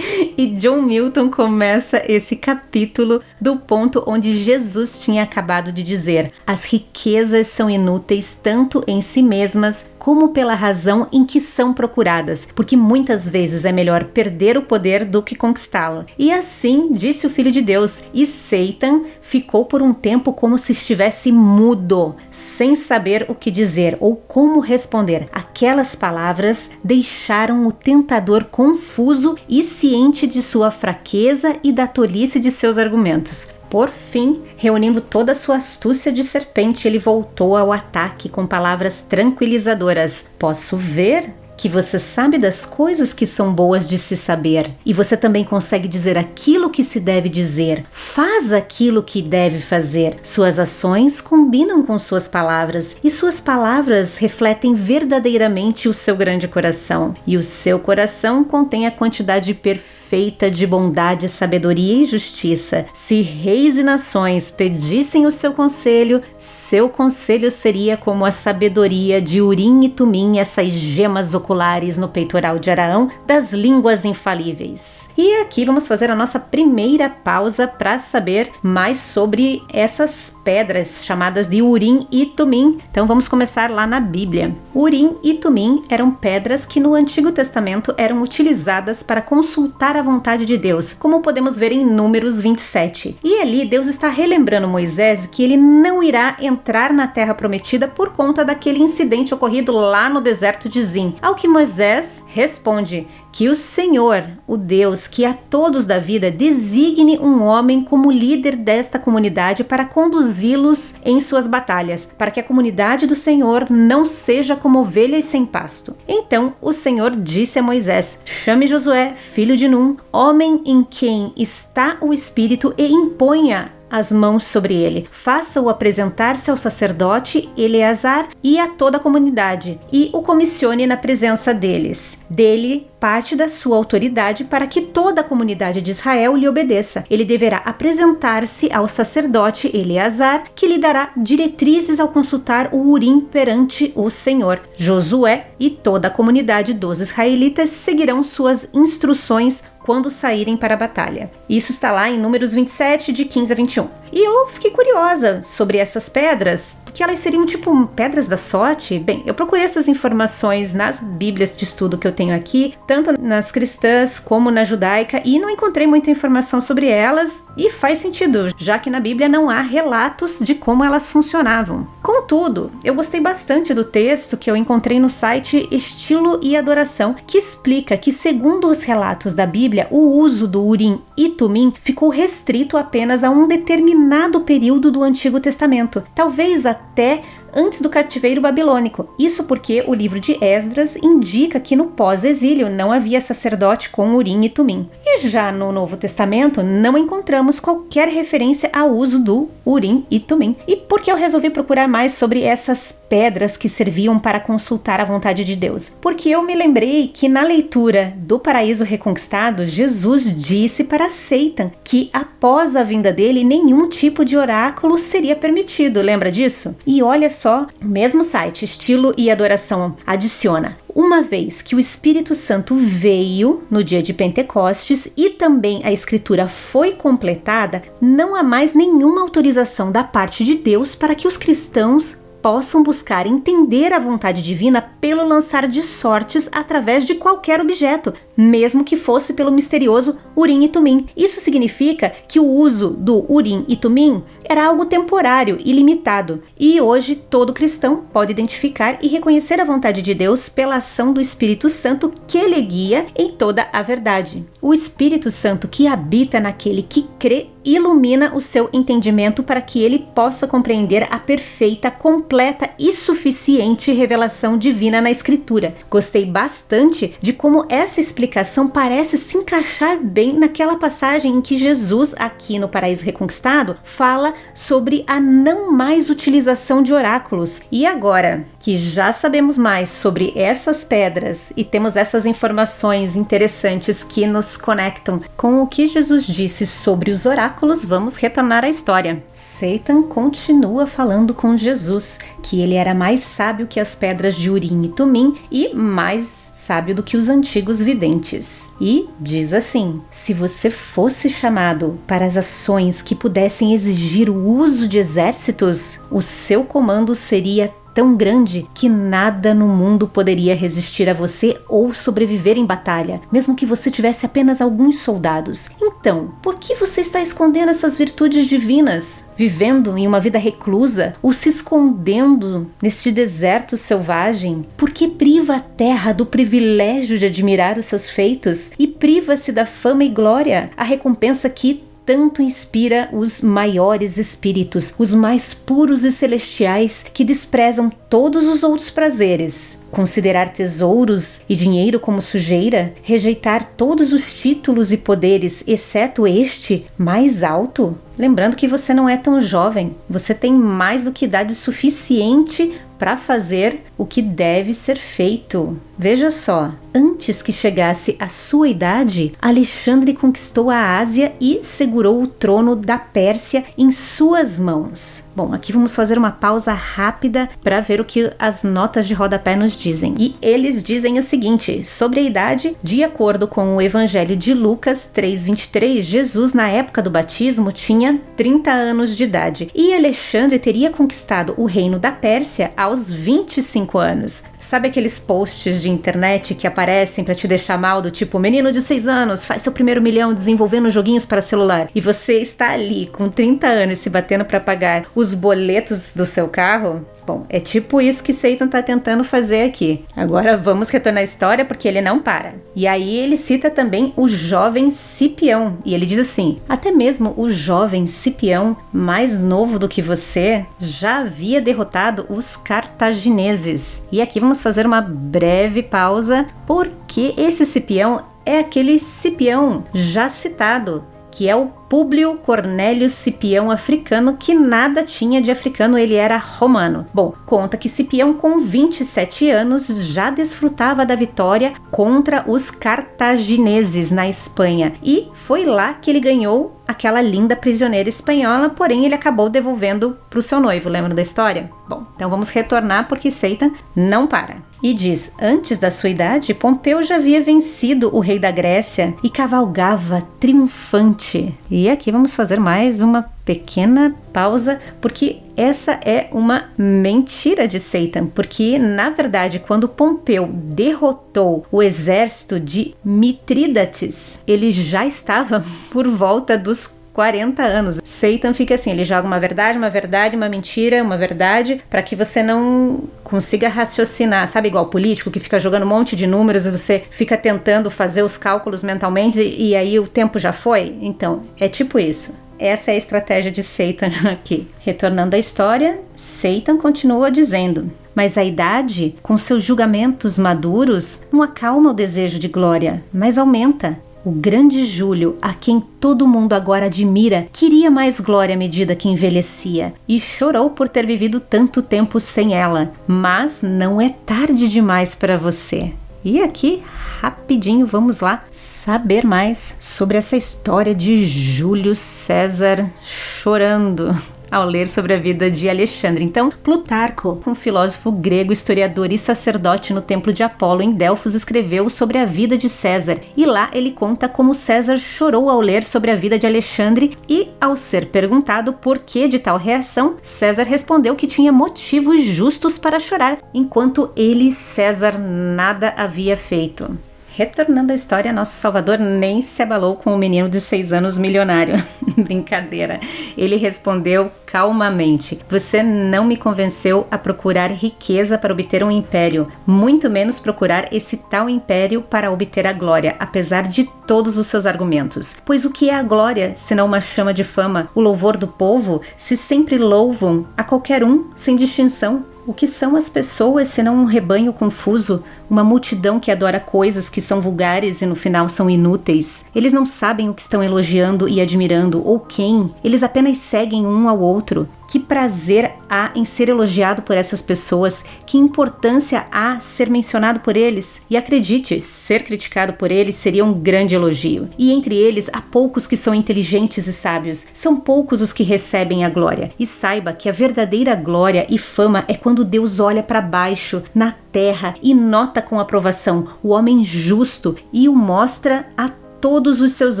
e 0.36 0.46
John 0.46 0.82
Milton 0.82 1.30
começa 1.30 2.02
esse 2.06 2.36
capítulo 2.36 3.22
do 3.40 3.56
ponto 3.56 4.02
onde 4.06 4.36
Jesus 4.36 5.02
tinha 5.02 5.22
acabado 5.22 5.72
de 5.72 5.82
dizer: 5.82 6.32
as 6.46 6.64
riquezas 6.64 7.46
são 7.48 7.70
inúteis 7.70 8.38
tanto 8.42 8.82
em 8.86 9.00
si 9.00 9.22
mesmas 9.22 9.88
como 10.04 10.28
pela 10.28 10.54
razão 10.54 11.08
em 11.10 11.24
que 11.24 11.40
são 11.40 11.72
procuradas, 11.72 12.46
porque 12.54 12.76
muitas 12.76 13.26
vezes 13.26 13.64
é 13.64 13.72
melhor 13.72 14.04
perder 14.04 14.58
o 14.58 14.62
poder 14.62 15.02
do 15.02 15.22
que 15.22 15.34
conquistá-lo. 15.34 16.04
E 16.18 16.30
assim 16.30 16.92
disse 16.92 17.26
o 17.26 17.30
Filho 17.30 17.50
de 17.50 17.62
Deus, 17.62 18.00
e 18.12 18.26
Satan 18.26 19.04
ficou 19.22 19.64
por 19.64 19.80
um 19.80 19.94
tempo 19.94 20.30
como 20.30 20.58
se 20.58 20.72
estivesse 20.72 21.32
mudo, 21.32 22.16
sem 22.30 22.76
saber 22.76 23.24
o 23.30 23.34
que 23.34 23.50
dizer 23.50 23.96
ou 23.98 24.14
como 24.14 24.60
responder. 24.60 25.26
Aquelas 25.32 25.96
palavras 25.96 26.68
deixaram 26.84 27.66
o 27.66 27.72
tentador 27.72 28.44
confuso 28.44 29.38
e 29.48 29.62
ciente 29.62 30.26
de 30.26 30.42
sua 30.42 30.70
fraqueza 30.70 31.56
e 31.64 31.72
da 31.72 31.86
tolice 31.86 32.38
de 32.38 32.50
seus 32.50 32.76
argumentos. 32.76 33.48
Por 33.74 33.90
fim, 33.90 34.40
reunindo 34.56 35.00
toda 35.00 35.32
a 35.32 35.34
sua 35.34 35.56
astúcia 35.56 36.12
de 36.12 36.22
serpente, 36.22 36.86
ele 36.86 36.96
voltou 36.96 37.56
ao 37.56 37.72
ataque 37.72 38.28
com 38.28 38.46
palavras 38.46 39.00
tranquilizadoras. 39.00 40.26
Posso 40.38 40.76
ver 40.76 41.34
que 41.56 41.68
você 41.68 41.98
sabe 41.98 42.38
das 42.38 42.64
coisas 42.64 43.12
que 43.12 43.26
são 43.26 43.52
boas 43.52 43.88
de 43.88 43.98
se 43.98 44.16
saber 44.16 44.70
e 44.86 44.92
você 44.92 45.16
também 45.16 45.42
consegue 45.44 45.88
dizer 45.88 46.16
aquilo 46.16 46.70
que 46.70 46.84
se 46.84 47.00
deve 47.00 47.28
dizer. 47.28 47.84
Faz 47.90 48.52
aquilo 48.52 49.02
que 49.02 49.20
deve 49.20 49.58
fazer. 49.58 50.18
Suas 50.22 50.60
ações 50.60 51.20
combinam 51.20 51.82
com 51.82 51.98
suas 51.98 52.28
palavras 52.28 52.96
e 53.02 53.10
suas 53.10 53.40
palavras 53.40 54.18
refletem 54.18 54.76
verdadeiramente 54.76 55.88
o 55.88 55.94
seu 55.94 56.14
grande 56.14 56.46
coração. 56.46 57.12
E 57.26 57.36
o 57.36 57.42
seu 57.42 57.80
coração 57.80 58.44
contém 58.44 58.86
a 58.86 58.92
quantidade 58.92 59.52
perfeita 59.52 60.03
de 60.52 60.64
bondade, 60.64 61.28
sabedoria 61.28 62.02
e 62.02 62.04
justiça. 62.04 62.86
Se 62.94 63.20
reis 63.20 63.76
e 63.76 63.82
nações 63.82 64.52
pedissem 64.52 65.26
o 65.26 65.32
seu 65.32 65.52
conselho, 65.52 66.22
seu 66.38 66.88
conselho 66.88 67.50
seria 67.50 67.96
como 67.96 68.24
a 68.24 68.30
sabedoria 68.30 69.20
de 69.20 69.42
Urim 69.42 69.84
e 69.84 69.88
Tumim, 69.88 70.38
essas 70.38 70.68
gemas 70.68 71.34
oculares 71.34 71.98
no 71.98 72.08
peitoral 72.08 72.60
de 72.60 72.70
Araão 72.70 73.10
das 73.26 73.52
línguas 73.52 74.04
infalíveis. 74.04 75.10
E 75.18 75.40
aqui 75.40 75.64
vamos 75.64 75.88
fazer 75.88 76.12
a 76.12 76.14
nossa 76.14 76.38
primeira 76.38 77.10
pausa 77.10 77.66
para 77.66 77.98
saber 77.98 78.52
mais 78.62 78.98
sobre 78.98 79.64
essas 79.72 80.36
pedras 80.44 81.04
chamadas 81.04 81.48
de 81.48 81.60
Urim 81.60 82.06
e 82.12 82.24
Tumim. 82.24 82.78
Então 82.88 83.04
vamos 83.04 83.26
começar 83.26 83.68
lá 83.68 83.84
na 83.84 83.98
Bíblia. 83.98 84.54
Urim 84.72 85.16
e 85.24 85.34
Tumim 85.34 85.82
eram 85.88 86.12
pedras 86.12 86.64
que 86.64 86.78
no 86.78 86.94
Antigo 86.94 87.32
Testamento 87.32 87.92
eram 87.98 88.22
utilizadas 88.22 89.02
para 89.02 89.20
consultar 89.20 89.96
a 89.96 90.03
vontade 90.04 90.46
de 90.46 90.56
Deus, 90.56 90.94
como 90.96 91.20
podemos 91.20 91.58
ver 91.58 91.72
em 91.72 91.84
Números 91.84 92.40
27. 92.40 93.16
E 93.24 93.40
ali 93.40 93.64
Deus 93.64 93.88
está 93.88 94.08
relembrando 94.08 94.68
Moisés 94.68 95.26
que 95.26 95.42
ele 95.42 95.56
não 95.56 96.02
irá 96.02 96.36
entrar 96.40 96.92
na 96.92 97.08
terra 97.08 97.34
prometida 97.34 97.88
por 97.88 98.10
conta 98.10 98.44
daquele 98.44 98.78
incidente 98.78 99.34
ocorrido 99.34 99.72
lá 99.72 100.08
no 100.08 100.20
deserto 100.20 100.68
de 100.68 100.80
Zim. 100.80 101.16
Ao 101.20 101.34
que 101.34 101.48
Moisés 101.48 102.24
responde: 102.28 103.08
que 103.34 103.48
o 103.48 103.56
Senhor, 103.56 104.28
o 104.46 104.56
Deus 104.56 105.08
que 105.08 105.24
a 105.24 105.34
todos 105.34 105.86
da 105.86 105.98
vida, 105.98 106.30
designe 106.30 107.18
um 107.18 107.42
homem 107.42 107.82
como 107.82 108.12
líder 108.12 108.54
desta 108.54 108.96
comunidade 108.96 109.64
para 109.64 109.84
conduzi-los 109.84 110.94
em 111.04 111.20
suas 111.20 111.48
batalhas, 111.48 112.08
para 112.16 112.30
que 112.30 112.38
a 112.38 112.44
comunidade 112.44 113.08
do 113.08 113.16
Senhor 113.16 113.66
não 113.68 114.06
seja 114.06 114.54
como 114.54 114.78
ovelhas 114.78 115.24
sem 115.24 115.44
pasto. 115.44 115.96
Então 116.06 116.54
o 116.62 116.72
Senhor 116.72 117.10
disse 117.16 117.58
a 117.58 117.62
Moisés: 117.62 118.20
Chame 118.24 118.68
Josué, 118.68 119.14
filho 119.16 119.56
de 119.56 119.66
Num, 119.66 119.96
homem 120.12 120.62
em 120.64 120.84
quem 120.84 121.32
está 121.36 121.96
o 122.00 122.12
Espírito, 122.12 122.72
e 122.78 122.86
imponha 122.86 123.72
as 123.94 124.10
mãos 124.10 124.42
sobre 124.42 124.74
ele. 124.74 125.06
Faça-o 125.08 125.68
apresentar-se 125.68 126.50
ao 126.50 126.56
sacerdote 126.56 127.48
Eleazar 127.56 128.28
e 128.42 128.58
a 128.58 128.66
toda 128.66 128.96
a 128.96 129.00
comunidade, 129.00 129.78
e 129.92 130.10
o 130.12 130.20
comissione 130.20 130.84
na 130.84 130.96
presença 130.96 131.54
deles. 131.54 132.18
Dele 132.28 132.88
parte 132.98 133.36
da 133.36 133.50
sua 133.50 133.76
autoridade 133.76 134.44
para 134.44 134.66
que 134.66 134.80
toda 134.80 135.20
a 135.20 135.24
comunidade 135.24 135.82
de 135.82 135.90
Israel 135.90 136.34
lhe 136.34 136.48
obedeça. 136.48 137.04
Ele 137.10 137.22
deverá 137.22 137.58
apresentar-se 137.58 138.72
ao 138.72 138.88
sacerdote 138.88 139.70
Eleazar, 139.76 140.44
que 140.54 140.66
lhe 140.66 140.78
dará 140.78 141.10
diretrizes 141.14 142.00
ao 142.00 142.08
consultar 142.08 142.70
o 142.72 142.90
Urim 142.90 143.20
perante 143.20 143.92
o 143.94 144.08
Senhor. 144.08 144.58
Josué 144.76 145.48
e 145.60 145.68
toda 145.68 146.08
a 146.08 146.10
comunidade 146.10 146.72
dos 146.72 147.00
israelitas 147.02 147.68
seguirão 147.68 148.24
suas 148.24 148.70
instruções 148.72 149.62
quando 149.84 150.08
saírem 150.08 150.56
para 150.56 150.74
a 150.74 150.78
batalha. 150.78 151.30
Isso 151.48 151.70
está 151.70 151.92
lá 151.92 152.10
em 152.10 152.18
Números 152.18 152.54
27, 152.54 153.12
de 153.12 153.26
15 153.26 153.52
a 153.52 153.56
21. 153.56 153.88
E 154.14 154.24
eu 154.24 154.46
fiquei 154.46 154.70
curiosa 154.70 155.40
sobre 155.42 155.76
essas 155.76 156.08
pedras, 156.08 156.78
porque 156.84 157.02
elas 157.02 157.18
seriam 157.18 157.44
tipo 157.44 157.84
pedras 157.96 158.28
da 158.28 158.36
sorte. 158.36 158.96
Bem, 158.96 159.24
eu 159.26 159.34
procurei 159.34 159.64
essas 159.64 159.88
informações 159.88 160.72
nas 160.72 161.00
bíblias 161.00 161.56
de 161.56 161.64
estudo 161.64 161.98
que 161.98 162.06
eu 162.06 162.12
tenho 162.12 162.32
aqui, 162.32 162.74
tanto 162.86 163.20
nas 163.20 163.50
cristãs 163.50 164.20
como 164.20 164.52
na 164.52 164.62
judaica, 164.62 165.20
e 165.24 165.40
não 165.40 165.50
encontrei 165.50 165.88
muita 165.88 166.12
informação 166.12 166.60
sobre 166.60 166.86
elas, 166.86 167.42
e 167.56 167.70
faz 167.70 167.98
sentido, 167.98 168.50
já 168.56 168.78
que 168.78 168.88
na 168.88 169.00
Bíblia 169.00 169.28
não 169.28 169.50
há 169.50 169.60
relatos 169.60 170.38
de 170.38 170.54
como 170.54 170.84
elas 170.84 171.08
funcionavam. 171.08 171.84
Contudo, 172.00 172.70
eu 172.84 172.94
gostei 172.94 173.20
bastante 173.20 173.74
do 173.74 173.82
texto 173.82 174.36
que 174.36 174.48
eu 174.48 174.54
encontrei 174.54 175.00
no 175.00 175.08
site 175.08 175.66
Estilo 175.72 176.38
e 176.40 176.56
Adoração, 176.56 177.16
que 177.26 177.38
explica 177.38 177.96
que, 177.96 178.12
segundo 178.12 178.68
os 178.68 178.82
relatos 178.82 179.34
da 179.34 179.44
Bíblia, 179.44 179.88
o 179.90 180.20
uso 180.20 180.46
do 180.46 180.64
Urim 180.64 181.00
e 181.16 181.30
Tumim 181.30 181.74
ficou 181.80 182.10
restrito 182.10 182.76
apenas 182.76 183.24
a 183.24 183.30
um 183.30 183.48
determinado 183.48 184.03
período 184.40 184.90
do 184.90 185.02
Antigo 185.02 185.40
Testamento, 185.40 186.02
talvez 186.14 186.66
até 186.66 187.22
antes 187.54 187.80
do 187.80 187.88
cativeiro 187.88 188.40
babilônico. 188.40 189.08
Isso 189.18 189.44
porque 189.44 189.84
o 189.86 189.94
livro 189.94 190.18
de 190.18 190.36
Esdras 190.42 190.96
indica 190.96 191.60
que 191.60 191.76
no 191.76 191.86
pós-exílio 191.86 192.68
não 192.68 192.92
havia 192.92 193.20
sacerdote 193.20 193.90
com 193.90 194.14
Urim 194.14 194.44
e 194.44 194.48
Tumim. 194.48 194.88
E 195.04 195.28
já 195.28 195.52
no 195.52 195.72
Novo 195.72 195.96
Testamento 195.96 196.62
não 196.62 196.98
encontramos 196.98 197.60
qualquer 197.60 198.08
referência 198.08 198.70
ao 198.72 198.90
uso 198.90 199.18
do 199.18 199.48
Urim 199.64 200.04
e 200.10 200.18
Tumim. 200.18 200.56
E 200.66 200.76
por 200.76 201.00
que 201.00 201.10
eu 201.10 201.16
resolvi 201.16 201.50
procurar 201.50 201.86
mais 201.86 202.12
sobre 202.12 202.42
essas 202.42 203.04
pedras 203.08 203.56
que 203.56 203.68
serviam 203.68 204.18
para 204.18 204.40
consultar 204.40 205.00
a 205.00 205.04
vontade 205.04 205.44
de 205.44 205.54
Deus? 205.54 205.94
Porque 206.00 206.28
eu 206.28 206.42
me 206.42 206.54
lembrei 206.54 207.10
que 207.12 207.28
na 207.28 207.42
leitura 207.42 208.14
do 208.16 208.38
Paraíso 208.38 208.84
Reconquistado, 208.84 209.66
Jesus 209.66 210.34
disse 210.36 210.84
para 210.84 211.10
Satan 211.10 211.70
que 211.82 212.10
após 212.12 212.76
a 212.76 212.82
vinda 212.82 213.12
dele 213.12 213.44
nenhum 213.44 213.88
tipo 213.88 214.24
de 214.24 214.36
oráculo 214.36 214.98
seria 214.98 215.36
permitido. 215.36 216.00
Lembra 216.00 216.30
disso? 216.30 216.76
E 216.86 217.02
olha 217.02 217.30
só, 217.30 217.43
o 217.50 217.84
mesmo 217.84 218.24
site, 218.24 218.64
Estilo 218.64 219.12
e 219.16 219.30
Adoração, 219.30 219.96
adiciona. 220.06 220.78
Uma 220.94 221.22
vez 221.22 221.60
que 221.60 221.74
o 221.74 221.80
Espírito 221.80 222.34
Santo 222.34 222.74
veio 222.76 223.64
no 223.70 223.82
dia 223.82 224.02
de 224.02 224.14
Pentecostes 224.14 225.08
e 225.16 225.30
também 225.30 225.80
a 225.84 225.92
escritura 225.92 226.48
foi 226.48 226.92
completada, 226.92 227.82
não 228.00 228.34
há 228.34 228.42
mais 228.42 228.74
nenhuma 228.74 229.20
autorização 229.20 229.92
da 229.92 230.04
parte 230.04 230.44
de 230.44 230.54
Deus 230.54 230.94
para 230.94 231.14
que 231.14 231.26
os 231.28 231.36
cristãos 231.36 232.24
possam 232.44 232.82
buscar 232.82 233.26
entender 233.26 233.90
a 233.92 233.98
vontade 233.98 234.42
divina 234.42 234.82
pelo 235.00 235.26
lançar 235.26 235.66
de 235.66 235.80
sortes 235.80 236.46
através 236.52 237.04
de 237.04 237.14
qualquer 237.14 237.58
objeto, 237.58 238.12
mesmo 238.36 238.84
que 238.84 238.96
fosse 238.96 239.32
pelo 239.32 239.52
misterioso 239.52 240.16
Urim 240.36 240.64
e 240.64 240.68
Tumim. 240.68 241.06
Isso 241.16 241.40
significa 241.40 242.12
que 242.26 242.40
o 242.40 242.46
uso 242.46 242.90
do 242.90 243.24
Urim 243.32 243.64
e 243.68 243.76
Tumim 243.76 244.22
era 244.44 244.66
algo 244.66 244.86
temporário 244.86 245.58
e 245.64 245.72
limitado, 245.72 246.42
e 246.58 246.80
hoje 246.80 247.16
todo 247.16 247.52
cristão 247.52 248.04
pode 248.12 248.32
identificar 248.32 248.98
e 249.02 249.08
reconhecer 249.08 249.60
a 249.60 249.64
vontade 249.64 250.02
de 250.02 250.14
Deus 250.14 250.48
pela 250.48 250.76
ação 250.76 251.12
do 251.12 251.20
Espírito 251.20 251.68
Santo 251.68 252.12
que 252.26 252.46
lhe 252.46 252.60
guia 252.62 253.06
em 253.16 253.32
toda 253.32 253.68
a 253.72 253.82
verdade. 253.82 254.44
O 254.60 254.74
Espírito 254.74 255.30
Santo 255.30 255.68
que 255.68 255.86
habita 255.86 256.40
naquele 256.40 256.82
que 256.82 257.06
crê 257.18 257.48
ilumina 257.64 258.34
o 258.34 258.40
seu 258.40 258.68
entendimento 258.72 259.42
para 259.42 259.60
que 259.60 259.82
ele 259.82 260.06
possa 260.14 260.46
compreender 260.46 261.08
a 261.10 261.18
perfeita, 261.18 261.90
completa 261.90 262.70
e 262.78 262.92
suficiente 262.92 263.90
revelação 263.92 264.58
divina 264.58 265.00
na 265.00 265.10
Escritura. 265.10 265.74
Gostei 265.90 266.26
bastante 266.26 267.14
de 267.20 267.32
como 267.32 267.64
essa 267.68 268.00
explicação 268.00 268.23
parece 268.68 269.16
se 269.18 269.36
encaixar 269.36 269.98
bem 269.98 270.32
naquela 270.38 270.76
passagem 270.76 271.36
em 271.36 271.40
que 271.40 271.56
Jesus, 271.56 272.14
aqui 272.18 272.58
no 272.58 272.68
Paraíso 272.68 273.04
Reconquistado, 273.04 273.76
fala 273.82 274.34
sobre 274.54 275.04
a 275.06 275.20
não 275.20 275.70
mais 275.70 276.10
utilização 276.10 276.82
de 276.82 276.92
oráculos. 276.92 277.60
E 277.70 277.86
agora 277.86 278.44
que 278.58 278.76
já 278.76 279.12
sabemos 279.12 279.58
mais 279.58 279.90
sobre 279.90 280.32
essas 280.34 280.84
pedras 280.84 281.52
e 281.56 281.64
temos 281.64 281.96
essas 281.96 282.24
informações 282.26 283.16
interessantes 283.16 284.02
que 284.02 284.26
nos 284.26 284.56
conectam 284.56 285.20
com 285.36 285.62
o 285.62 285.66
que 285.66 285.86
Jesus 285.86 286.26
disse 286.26 286.66
sobre 286.66 287.10
os 287.10 287.26
oráculos, 287.26 287.44
oráculos, 287.64 287.84
vamos 287.84 288.16
retornar 288.16 288.64
à 288.64 288.68
história. 288.68 289.22
Satan 289.34 290.02
continua 290.02 290.86
falando 290.86 291.34
com 291.34 291.56
Jesus 291.56 292.18
que 292.42 292.60
ele 292.60 292.74
era 292.74 292.94
mais 292.94 293.20
sábio 293.20 293.66
que 293.66 293.80
as 293.80 293.94
pedras 293.94 294.36
de 294.36 294.50
Urim 294.50 294.84
e 294.84 294.88
Tumim 294.88 295.34
e 295.50 295.74
mais 295.74 296.52
sábio 296.66 296.94
do 296.94 297.02
que 297.02 297.16
os 297.16 297.28
antigos 297.28 297.78
videntes. 297.82 298.72
E 298.80 299.08
diz 299.20 299.52
assim: 299.52 300.00
se 300.10 300.32
você 300.32 300.70
fosse 300.70 301.28
chamado 301.28 301.98
para 302.06 302.26
as 302.26 302.36
ações 302.36 303.02
que 303.02 303.14
pudessem 303.14 303.74
exigir 303.74 304.28
o 304.30 304.36
uso 304.36 304.88
de 304.88 304.98
exércitos, 304.98 306.00
o 306.10 306.20
seu 306.22 306.64
comando 306.64 307.14
seria 307.14 307.72
tão 307.94 308.16
grande 308.16 308.66
que 308.74 308.88
nada 308.88 309.54
no 309.54 309.68
mundo 309.68 310.08
poderia 310.08 310.54
resistir 310.54 311.08
a 311.08 311.14
você 311.14 311.56
ou 311.68 311.94
sobreviver 311.94 312.58
em 312.58 312.66
batalha, 312.66 313.20
mesmo 313.30 313.54
que 313.54 313.64
você 313.64 313.90
tivesse 313.90 314.26
apenas 314.26 314.60
alguns 314.60 314.98
soldados. 314.98 315.70
Então, 315.80 316.32
por 316.42 316.58
que 316.58 316.74
você 316.74 317.00
está 317.00 317.20
escondendo 317.20 317.70
essas 317.70 317.96
virtudes 317.96 318.46
divinas? 318.46 319.26
Vivendo 319.36 319.96
em 319.96 320.06
uma 320.06 320.20
vida 320.20 320.38
reclusa 320.38 321.14
ou 321.22 321.32
se 321.32 321.48
escondendo 321.48 322.70
neste 322.82 323.10
deserto 323.10 323.76
selvagem? 323.76 324.66
Por 324.76 324.90
que 324.90 325.08
priva 325.08 325.56
a 325.56 325.60
terra 325.60 326.12
do 326.12 326.26
privilégio 326.26 327.18
de 327.18 327.26
admirar 327.26 327.78
os 327.78 327.86
seus 327.86 328.08
feitos 328.08 328.72
e 328.78 328.86
priva-se 328.86 329.52
da 329.52 329.66
fama 329.66 330.04
e 330.04 330.08
glória, 330.08 330.70
a 330.76 330.84
recompensa 330.84 331.48
que 331.48 331.84
tanto 332.04 332.42
inspira 332.42 333.08
os 333.12 333.40
maiores 333.40 334.18
espíritos, 334.18 334.94
os 334.98 335.14
mais 335.14 335.54
puros 335.54 336.04
e 336.04 336.12
celestiais 336.12 337.04
que 337.12 337.24
desprezam 337.24 337.90
todos 338.08 338.46
os 338.46 338.62
outros 338.62 338.90
prazeres. 338.90 339.78
Considerar 339.90 340.52
tesouros 340.52 341.40
e 341.48 341.54
dinheiro 341.54 342.00
como 342.00 342.20
sujeira, 342.20 342.94
rejeitar 343.02 343.72
todos 343.76 344.12
os 344.12 344.34
títulos 344.34 344.92
e 344.92 344.96
poderes, 344.96 345.62
exceto 345.66 346.26
este 346.26 346.86
mais 346.98 347.42
alto? 347.42 347.96
Lembrando 348.18 348.56
que 348.56 348.68
você 348.68 348.92
não 348.92 349.08
é 349.08 349.16
tão 349.16 349.40
jovem, 349.40 349.94
você 350.08 350.34
tem 350.34 350.52
mais 350.52 351.04
do 351.04 351.12
que 351.12 351.24
idade 351.24 351.54
suficiente 351.54 352.72
para 352.98 353.16
fazer 353.16 353.82
o 353.96 354.04
que 354.04 354.20
deve 354.20 354.74
ser 354.74 354.96
feito. 354.96 355.78
Veja 355.96 356.30
só, 356.30 356.72
antes 356.92 357.40
que 357.40 357.52
chegasse 357.52 358.16
a 358.18 358.28
sua 358.28 358.68
idade, 358.68 359.32
Alexandre 359.40 360.12
conquistou 360.12 360.70
a 360.70 360.98
Ásia 360.98 361.32
e 361.40 361.60
segurou 361.62 362.22
o 362.22 362.26
trono 362.26 362.74
da 362.74 362.98
Pérsia 362.98 363.64
em 363.78 363.92
suas 363.92 364.58
mãos. 364.58 365.24
Bom, 365.36 365.52
aqui 365.52 365.72
vamos 365.72 365.94
fazer 365.96 366.16
uma 366.16 366.30
pausa 366.30 366.72
rápida 366.72 367.50
para 367.62 367.80
ver 367.80 368.00
o 368.00 368.04
que 368.04 368.32
as 368.38 368.62
notas 368.62 369.06
de 369.06 369.14
rodapé 369.14 369.56
nos 369.56 369.76
dizem. 369.76 370.14
E 370.16 370.36
eles 370.40 370.82
dizem 370.82 371.18
o 371.18 371.22
seguinte: 371.22 371.84
sobre 371.84 372.20
a 372.20 372.22
idade, 372.22 372.76
de 372.80 373.02
acordo 373.02 373.48
com 373.48 373.74
o 373.74 373.82
Evangelho 373.82 374.36
de 374.36 374.54
Lucas 374.54 375.10
3:23, 375.12 376.02
Jesus 376.02 376.54
na 376.54 376.68
época 376.68 377.02
do 377.02 377.10
batismo 377.10 377.72
tinha 377.72 378.20
30 378.36 378.70
anos 378.70 379.16
de 379.16 379.24
idade 379.24 379.70
e 379.74 379.92
Alexandre 379.92 380.58
teria 380.60 380.90
conquistado 380.90 381.54
o 381.56 381.64
reino 381.64 381.98
da 381.98 382.12
Pérsia 382.12 382.72
aos 382.76 383.10
25 383.10 383.83
anos. 383.98 384.44
Sabe 384.58 384.88
aqueles 384.88 385.20
posts 385.20 385.82
de 385.82 385.90
internet 385.90 386.54
que 386.54 386.66
aparecem 386.66 387.24
para 387.24 387.34
te 387.34 387.46
deixar 387.46 387.78
mal 387.78 388.00
do 388.00 388.10
tipo 388.10 388.38
menino 388.38 388.72
de 388.72 388.80
6 388.80 389.06
anos 389.06 389.44
faz 389.44 389.62
seu 389.62 389.72
primeiro 389.72 390.00
milhão 390.00 390.32
desenvolvendo 390.32 390.90
joguinhos 390.90 391.26
para 391.26 391.42
celular 391.42 391.90
e 391.94 392.00
você 392.00 392.34
está 392.34 392.70
ali 392.70 393.06
com 393.06 393.28
30 393.28 393.66
anos 393.66 393.98
se 393.98 394.08
batendo 394.08 394.44
para 394.44 394.60
pagar 394.60 395.04
os 395.14 395.34
boletos 395.34 396.14
do 396.14 396.24
seu 396.24 396.48
carro? 396.48 397.06
Bom, 397.26 397.46
é 397.48 397.58
tipo 397.58 398.00
isso 398.00 398.22
que 398.22 398.32
Satan 398.32 398.68
tá 398.68 398.82
tentando 398.82 399.24
fazer 399.24 399.62
aqui. 399.62 400.04
Agora 400.14 400.56
vamos 400.56 400.90
retornar 400.90 401.22
à 401.22 401.24
história 401.24 401.64
porque 401.64 401.88
ele 401.88 402.00
não 402.00 402.20
para. 402.20 402.54
E 402.76 402.86
aí 402.86 403.16
ele 403.16 403.36
cita 403.36 403.70
também 403.70 404.12
o 404.16 404.28
jovem 404.28 404.90
Cipião 404.90 405.78
e 405.84 405.94
ele 405.94 406.06
diz 406.06 406.18
assim: 406.18 406.60
até 406.68 406.90
mesmo 406.90 407.34
o 407.36 407.50
jovem 407.50 408.06
Cipião, 408.06 408.76
mais 408.92 409.40
novo 409.40 409.78
do 409.78 409.88
que 409.88 410.02
você, 410.02 410.66
já 410.78 411.18
havia 411.18 411.60
derrotado 411.60 412.26
os 412.28 412.56
cartagineses. 412.56 414.02
E 414.12 414.20
aqui 414.20 414.38
vamos 414.38 414.62
fazer 414.62 414.86
uma 414.86 415.00
breve 415.00 415.82
pausa 415.82 416.46
porque 416.66 417.34
esse 417.38 417.64
Cipião 417.64 418.22
é 418.44 418.58
aquele 418.58 418.98
Cipião 418.98 419.84
já 419.94 420.28
citado 420.28 421.04
que 421.34 421.48
é 421.48 421.56
o 421.56 421.66
Públio 421.88 422.38
Cornélio 422.38 423.08
Cipião 423.08 423.70
africano, 423.70 424.36
que 424.38 424.54
nada 424.54 425.02
tinha 425.02 425.40
de 425.40 425.50
africano, 425.50 425.98
ele 425.98 426.14
era 426.14 426.36
romano. 426.36 427.06
Bom, 427.12 427.34
conta 427.46 427.76
que 427.76 427.88
Cipião, 427.88 428.34
com 428.34 428.60
27 428.60 429.50
anos, 429.50 429.86
já 429.86 430.30
desfrutava 430.30 431.06
da 431.06 431.14
vitória 431.14 431.72
contra 431.90 432.44
os 432.46 432.70
cartagineses 432.70 434.10
na 434.10 434.28
Espanha 434.28 434.94
e 435.02 435.28
foi 435.32 435.64
lá 435.64 435.94
que 435.94 436.10
ele 436.10 436.20
ganhou 436.20 436.74
aquela 436.86 437.22
linda 437.22 437.56
prisioneira 437.56 438.08
espanhola, 438.08 438.68
porém 438.68 439.04
ele 439.04 439.14
acabou 439.14 439.48
devolvendo 439.48 440.16
para 440.28 440.38
o 440.38 440.42
seu 440.42 440.60
noivo. 440.60 440.88
Lembra 440.88 441.14
da 441.14 441.22
história? 441.22 441.70
Bom, 441.88 442.04
então 442.14 442.30
vamos 442.30 442.48
retornar 442.48 443.08
porque 443.08 443.30
Satan 443.30 443.72
não 443.94 444.26
para. 444.26 444.56
E 444.82 444.92
diz: 444.92 445.32
Antes 445.40 445.78
da 445.78 445.90
sua 445.90 446.10
idade, 446.10 446.52
Pompeu 446.52 447.02
já 447.02 447.16
havia 447.16 447.40
vencido 447.40 448.14
o 448.14 448.20
rei 448.20 448.38
da 448.38 448.50
Grécia 448.50 449.14
e 449.22 449.30
cavalgava 449.30 450.26
triunfante. 450.38 451.54
E 451.76 451.90
aqui 451.90 452.12
vamos 452.12 452.36
fazer 452.36 452.60
mais 452.60 453.00
uma 453.00 453.28
pequena 453.44 454.14
pausa, 454.32 454.80
porque 455.00 455.38
essa 455.56 455.98
é 456.04 456.28
uma 456.30 456.66
mentira 456.78 457.66
de 457.66 457.80
Satan, 457.80 458.26
porque 458.26 458.78
na 458.78 459.10
verdade, 459.10 459.58
quando 459.58 459.88
Pompeu 459.88 460.46
derrotou 460.46 461.66
o 461.72 461.82
exército 461.82 462.60
de 462.60 462.94
Mitrídates, 463.04 464.40
ele 464.46 464.70
já 464.70 465.04
estava 465.04 465.64
por 465.90 466.06
volta 466.06 466.56
dos 466.56 466.96
40 467.14 467.62
anos. 467.62 468.00
Satan 468.04 468.52
fica 468.52 468.74
assim, 468.74 468.90
ele 468.90 469.04
joga 469.04 469.26
uma 469.26 469.38
verdade, 469.38 469.78
uma 469.78 469.88
verdade, 469.88 470.36
uma 470.36 470.48
mentira, 470.48 471.02
uma 471.02 471.16
verdade, 471.16 471.80
para 471.88 472.02
que 472.02 472.16
você 472.16 472.42
não 472.42 473.04
consiga 473.22 473.68
raciocinar, 473.68 474.46
sabe 474.48 474.68
igual 474.68 474.86
político 474.86 475.30
que 475.30 475.40
fica 475.40 475.58
jogando 475.58 475.84
um 475.84 475.88
monte 475.88 476.16
de 476.16 476.26
números 476.26 476.66
e 476.66 476.70
você 476.70 477.04
fica 477.10 477.36
tentando 477.36 477.90
fazer 477.90 478.22
os 478.22 478.36
cálculos 478.36 478.82
mentalmente 478.82 479.40
e, 479.40 479.70
e 479.70 479.76
aí 479.76 479.98
o 479.98 480.08
tempo 480.08 480.38
já 480.38 480.52
foi? 480.52 480.96
Então, 481.00 481.42
é 481.58 481.68
tipo 481.68 481.98
isso. 481.98 482.34
essa 482.58 482.90
é 482.90 482.94
a 482.94 482.98
estratégia 482.98 483.50
de 483.50 483.62
Satan 483.62 484.10
aqui. 484.30 484.66
Retornando 484.80 485.36
à 485.36 485.38
história, 485.38 486.00
Satan 486.16 486.76
continua 486.76 487.30
dizendo: 487.30 487.90
mas 488.14 488.38
a 488.38 488.44
idade, 488.44 489.14
com 489.22 489.36
seus 489.36 489.64
julgamentos 489.64 490.38
maduros, 490.38 491.20
não 491.32 491.42
acalma 491.42 491.90
o 491.90 491.94
desejo 491.94 492.38
de 492.38 492.48
glória, 492.48 493.02
mas 493.12 493.36
aumenta. 493.36 493.98
O 494.24 494.30
grande 494.30 494.86
Júlio, 494.86 495.36
a 495.42 495.52
quem 495.52 495.78
todo 496.00 496.26
mundo 496.26 496.54
agora 496.54 496.86
admira, 496.86 497.46
queria 497.52 497.90
mais 497.90 498.18
glória 498.20 498.54
à 498.54 498.58
medida 498.58 498.96
que 498.96 499.06
envelhecia 499.06 499.92
e 500.08 500.18
chorou 500.18 500.70
por 500.70 500.88
ter 500.88 501.04
vivido 501.04 501.38
tanto 501.38 501.82
tempo 501.82 502.18
sem 502.18 502.54
ela. 502.54 502.90
Mas 503.06 503.60
não 503.60 504.00
é 504.00 504.08
tarde 504.08 504.66
demais 504.66 505.14
para 505.14 505.36
você. 505.36 505.92
E 506.24 506.40
aqui, 506.40 506.82
rapidinho, 507.20 507.86
vamos 507.86 508.20
lá 508.20 508.44
saber 508.50 509.26
mais 509.26 509.76
sobre 509.78 510.16
essa 510.16 510.38
história 510.38 510.94
de 510.94 511.26
Júlio 511.26 511.94
César 511.94 512.90
chorando 513.04 514.16
ao 514.54 514.64
ler 514.64 514.86
sobre 514.86 515.12
a 515.12 515.18
vida 515.18 515.50
de 515.50 515.68
Alexandre. 515.68 516.22
Então, 516.22 516.48
Plutarco, 516.48 517.40
um 517.44 517.56
filósofo 517.56 518.12
grego, 518.12 518.52
historiador 518.52 519.12
e 519.12 519.18
sacerdote 519.18 519.92
no 519.92 520.00
templo 520.00 520.32
de 520.32 520.44
Apolo 520.44 520.80
em 520.80 520.92
Delfos, 520.92 521.34
escreveu 521.34 521.90
sobre 521.90 522.18
a 522.18 522.24
vida 522.24 522.56
de 522.56 522.68
César. 522.68 523.18
E 523.36 523.44
lá 523.44 523.68
ele 523.72 523.90
conta 523.90 524.28
como 524.28 524.54
César 524.54 524.96
chorou 524.96 525.50
ao 525.50 525.60
ler 525.60 525.82
sobre 525.82 526.12
a 526.12 526.14
vida 526.14 526.38
de 526.38 526.46
Alexandre 526.46 527.18
e, 527.28 527.48
ao 527.60 527.76
ser 527.76 528.06
perguntado 528.06 528.72
por 528.72 529.00
que 529.00 529.26
de 529.26 529.40
tal 529.40 529.58
reação, 529.58 530.14
César 530.22 530.62
respondeu 530.62 531.16
que 531.16 531.26
tinha 531.26 531.50
motivos 531.50 532.22
justos 532.22 532.78
para 532.78 533.00
chorar, 533.00 533.38
enquanto 533.52 534.10
ele, 534.14 534.52
César, 534.52 535.18
nada 535.18 535.92
havia 535.96 536.36
feito. 536.36 536.96
Retornando 537.36 537.90
à 537.90 537.96
história, 537.96 538.32
nosso 538.32 538.52
Salvador 538.52 538.96
nem 538.96 539.42
se 539.42 539.60
abalou 539.60 539.96
com 539.96 540.14
o 540.14 540.18
menino 540.18 540.48
de 540.48 540.60
seis 540.60 540.92
anos 540.92 541.18
milionário. 541.18 541.74
Brincadeira. 542.16 543.00
Ele 543.36 543.56
respondeu 543.56 544.30
calmamente: 544.46 545.40
Você 545.48 545.82
não 545.82 546.24
me 546.24 546.36
convenceu 546.36 547.08
a 547.10 547.18
procurar 547.18 547.72
riqueza 547.72 548.38
para 548.38 548.52
obter 548.52 548.84
um 548.84 548.90
império, 548.90 549.48
muito 549.66 550.08
menos 550.08 550.38
procurar 550.38 550.94
esse 550.94 551.16
tal 551.16 551.48
império 551.48 552.02
para 552.02 552.30
obter 552.30 552.68
a 552.68 552.72
glória, 552.72 553.16
apesar 553.18 553.62
de 553.62 553.82
todos 554.06 554.38
os 554.38 554.46
seus 554.46 554.64
argumentos. 554.64 555.36
Pois 555.44 555.64
o 555.64 555.72
que 555.72 555.90
é 555.90 555.94
a 555.96 556.04
glória, 556.04 556.52
senão 556.54 556.86
uma 556.86 557.00
chama 557.00 557.34
de 557.34 557.42
fama, 557.42 557.90
o 557.96 558.00
louvor 558.00 558.36
do 558.36 558.46
povo, 558.46 559.02
se 559.16 559.36
sempre 559.36 559.76
louvam 559.76 560.46
a 560.56 560.62
qualquer 560.62 561.02
um, 561.02 561.30
sem 561.34 561.56
distinção? 561.56 562.33
O 562.46 562.52
que 562.52 562.68
são 562.68 562.94
as 562.94 563.08
pessoas 563.08 563.68
senão 563.68 563.96
um 563.96 564.04
rebanho 564.04 564.52
confuso, 564.52 565.24
uma 565.48 565.64
multidão 565.64 566.20
que 566.20 566.30
adora 566.30 566.60
coisas 566.60 567.08
que 567.08 567.18
são 567.18 567.40
vulgares 567.40 568.02
e 568.02 568.06
no 568.06 568.14
final 568.14 568.50
são 568.50 568.68
inúteis? 568.68 569.46
Eles 569.54 569.72
não 569.72 569.86
sabem 569.86 570.28
o 570.28 570.34
que 570.34 570.42
estão 570.42 570.62
elogiando 570.62 571.26
e 571.26 571.40
admirando 571.40 572.06
ou 572.06 572.20
quem, 572.20 572.70
eles 572.84 573.02
apenas 573.02 573.38
seguem 573.38 573.86
um 573.86 574.10
ao 574.10 574.20
outro. 574.20 574.68
Que 574.94 575.00
prazer 575.00 575.72
há 575.90 576.12
em 576.14 576.24
ser 576.24 576.48
elogiado 576.48 577.02
por 577.02 577.16
essas 577.16 577.42
pessoas? 577.42 578.04
Que 578.24 578.38
importância 578.38 579.26
há 579.32 579.58
ser 579.58 579.90
mencionado 579.90 580.38
por 580.38 580.56
eles? 580.56 581.02
E 581.10 581.16
acredite, 581.16 581.80
ser 581.80 582.22
criticado 582.22 582.74
por 582.74 582.92
eles 582.92 583.16
seria 583.16 583.44
um 583.44 583.52
grande 583.52 583.96
elogio. 583.96 584.48
E 584.56 584.70
entre 584.70 584.94
eles 584.94 585.28
há 585.32 585.40
poucos 585.40 585.88
que 585.88 585.96
são 585.96 586.14
inteligentes 586.14 586.86
e 586.86 586.92
sábios. 586.92 587.48
São 587.52 587.74
poucos 587.74 588.22
os 588.22 588.32
que 588.32 588.44
recebem 588.44 589.04
a 589.04 589.08
glória. 589.08 589.50
E 589.58 589.66
saiba 589.66 590.12
que 590.12 590.28
a 590.28 590.32
verdadeira 590.32 590.94
glória 590.94 591.44
e 591.50 591.58
fama 591.58 592.04
é 592.06 592.14
quando 592.14 592.44
Deus 592.44 592.78
olha 592.78 593.02
para 593.02 593.20
baixo, 593.20 593.82
na 593.92 594.14
terra, 594.30 594.76
e 594.80 594.94
nota 594.94 595.42
com 595.42 595.58
aprovação 595.58 596.28
o 596.40 596.50
homem 596.50 596.84
justo 596.84 597.56
e 597.72 597.88
o 597.88 597.96
mostra 597.96 598.68
a 598.76 598.88
todos 599.20 599.60
os 599.62 599.72
seus 599.72 600.00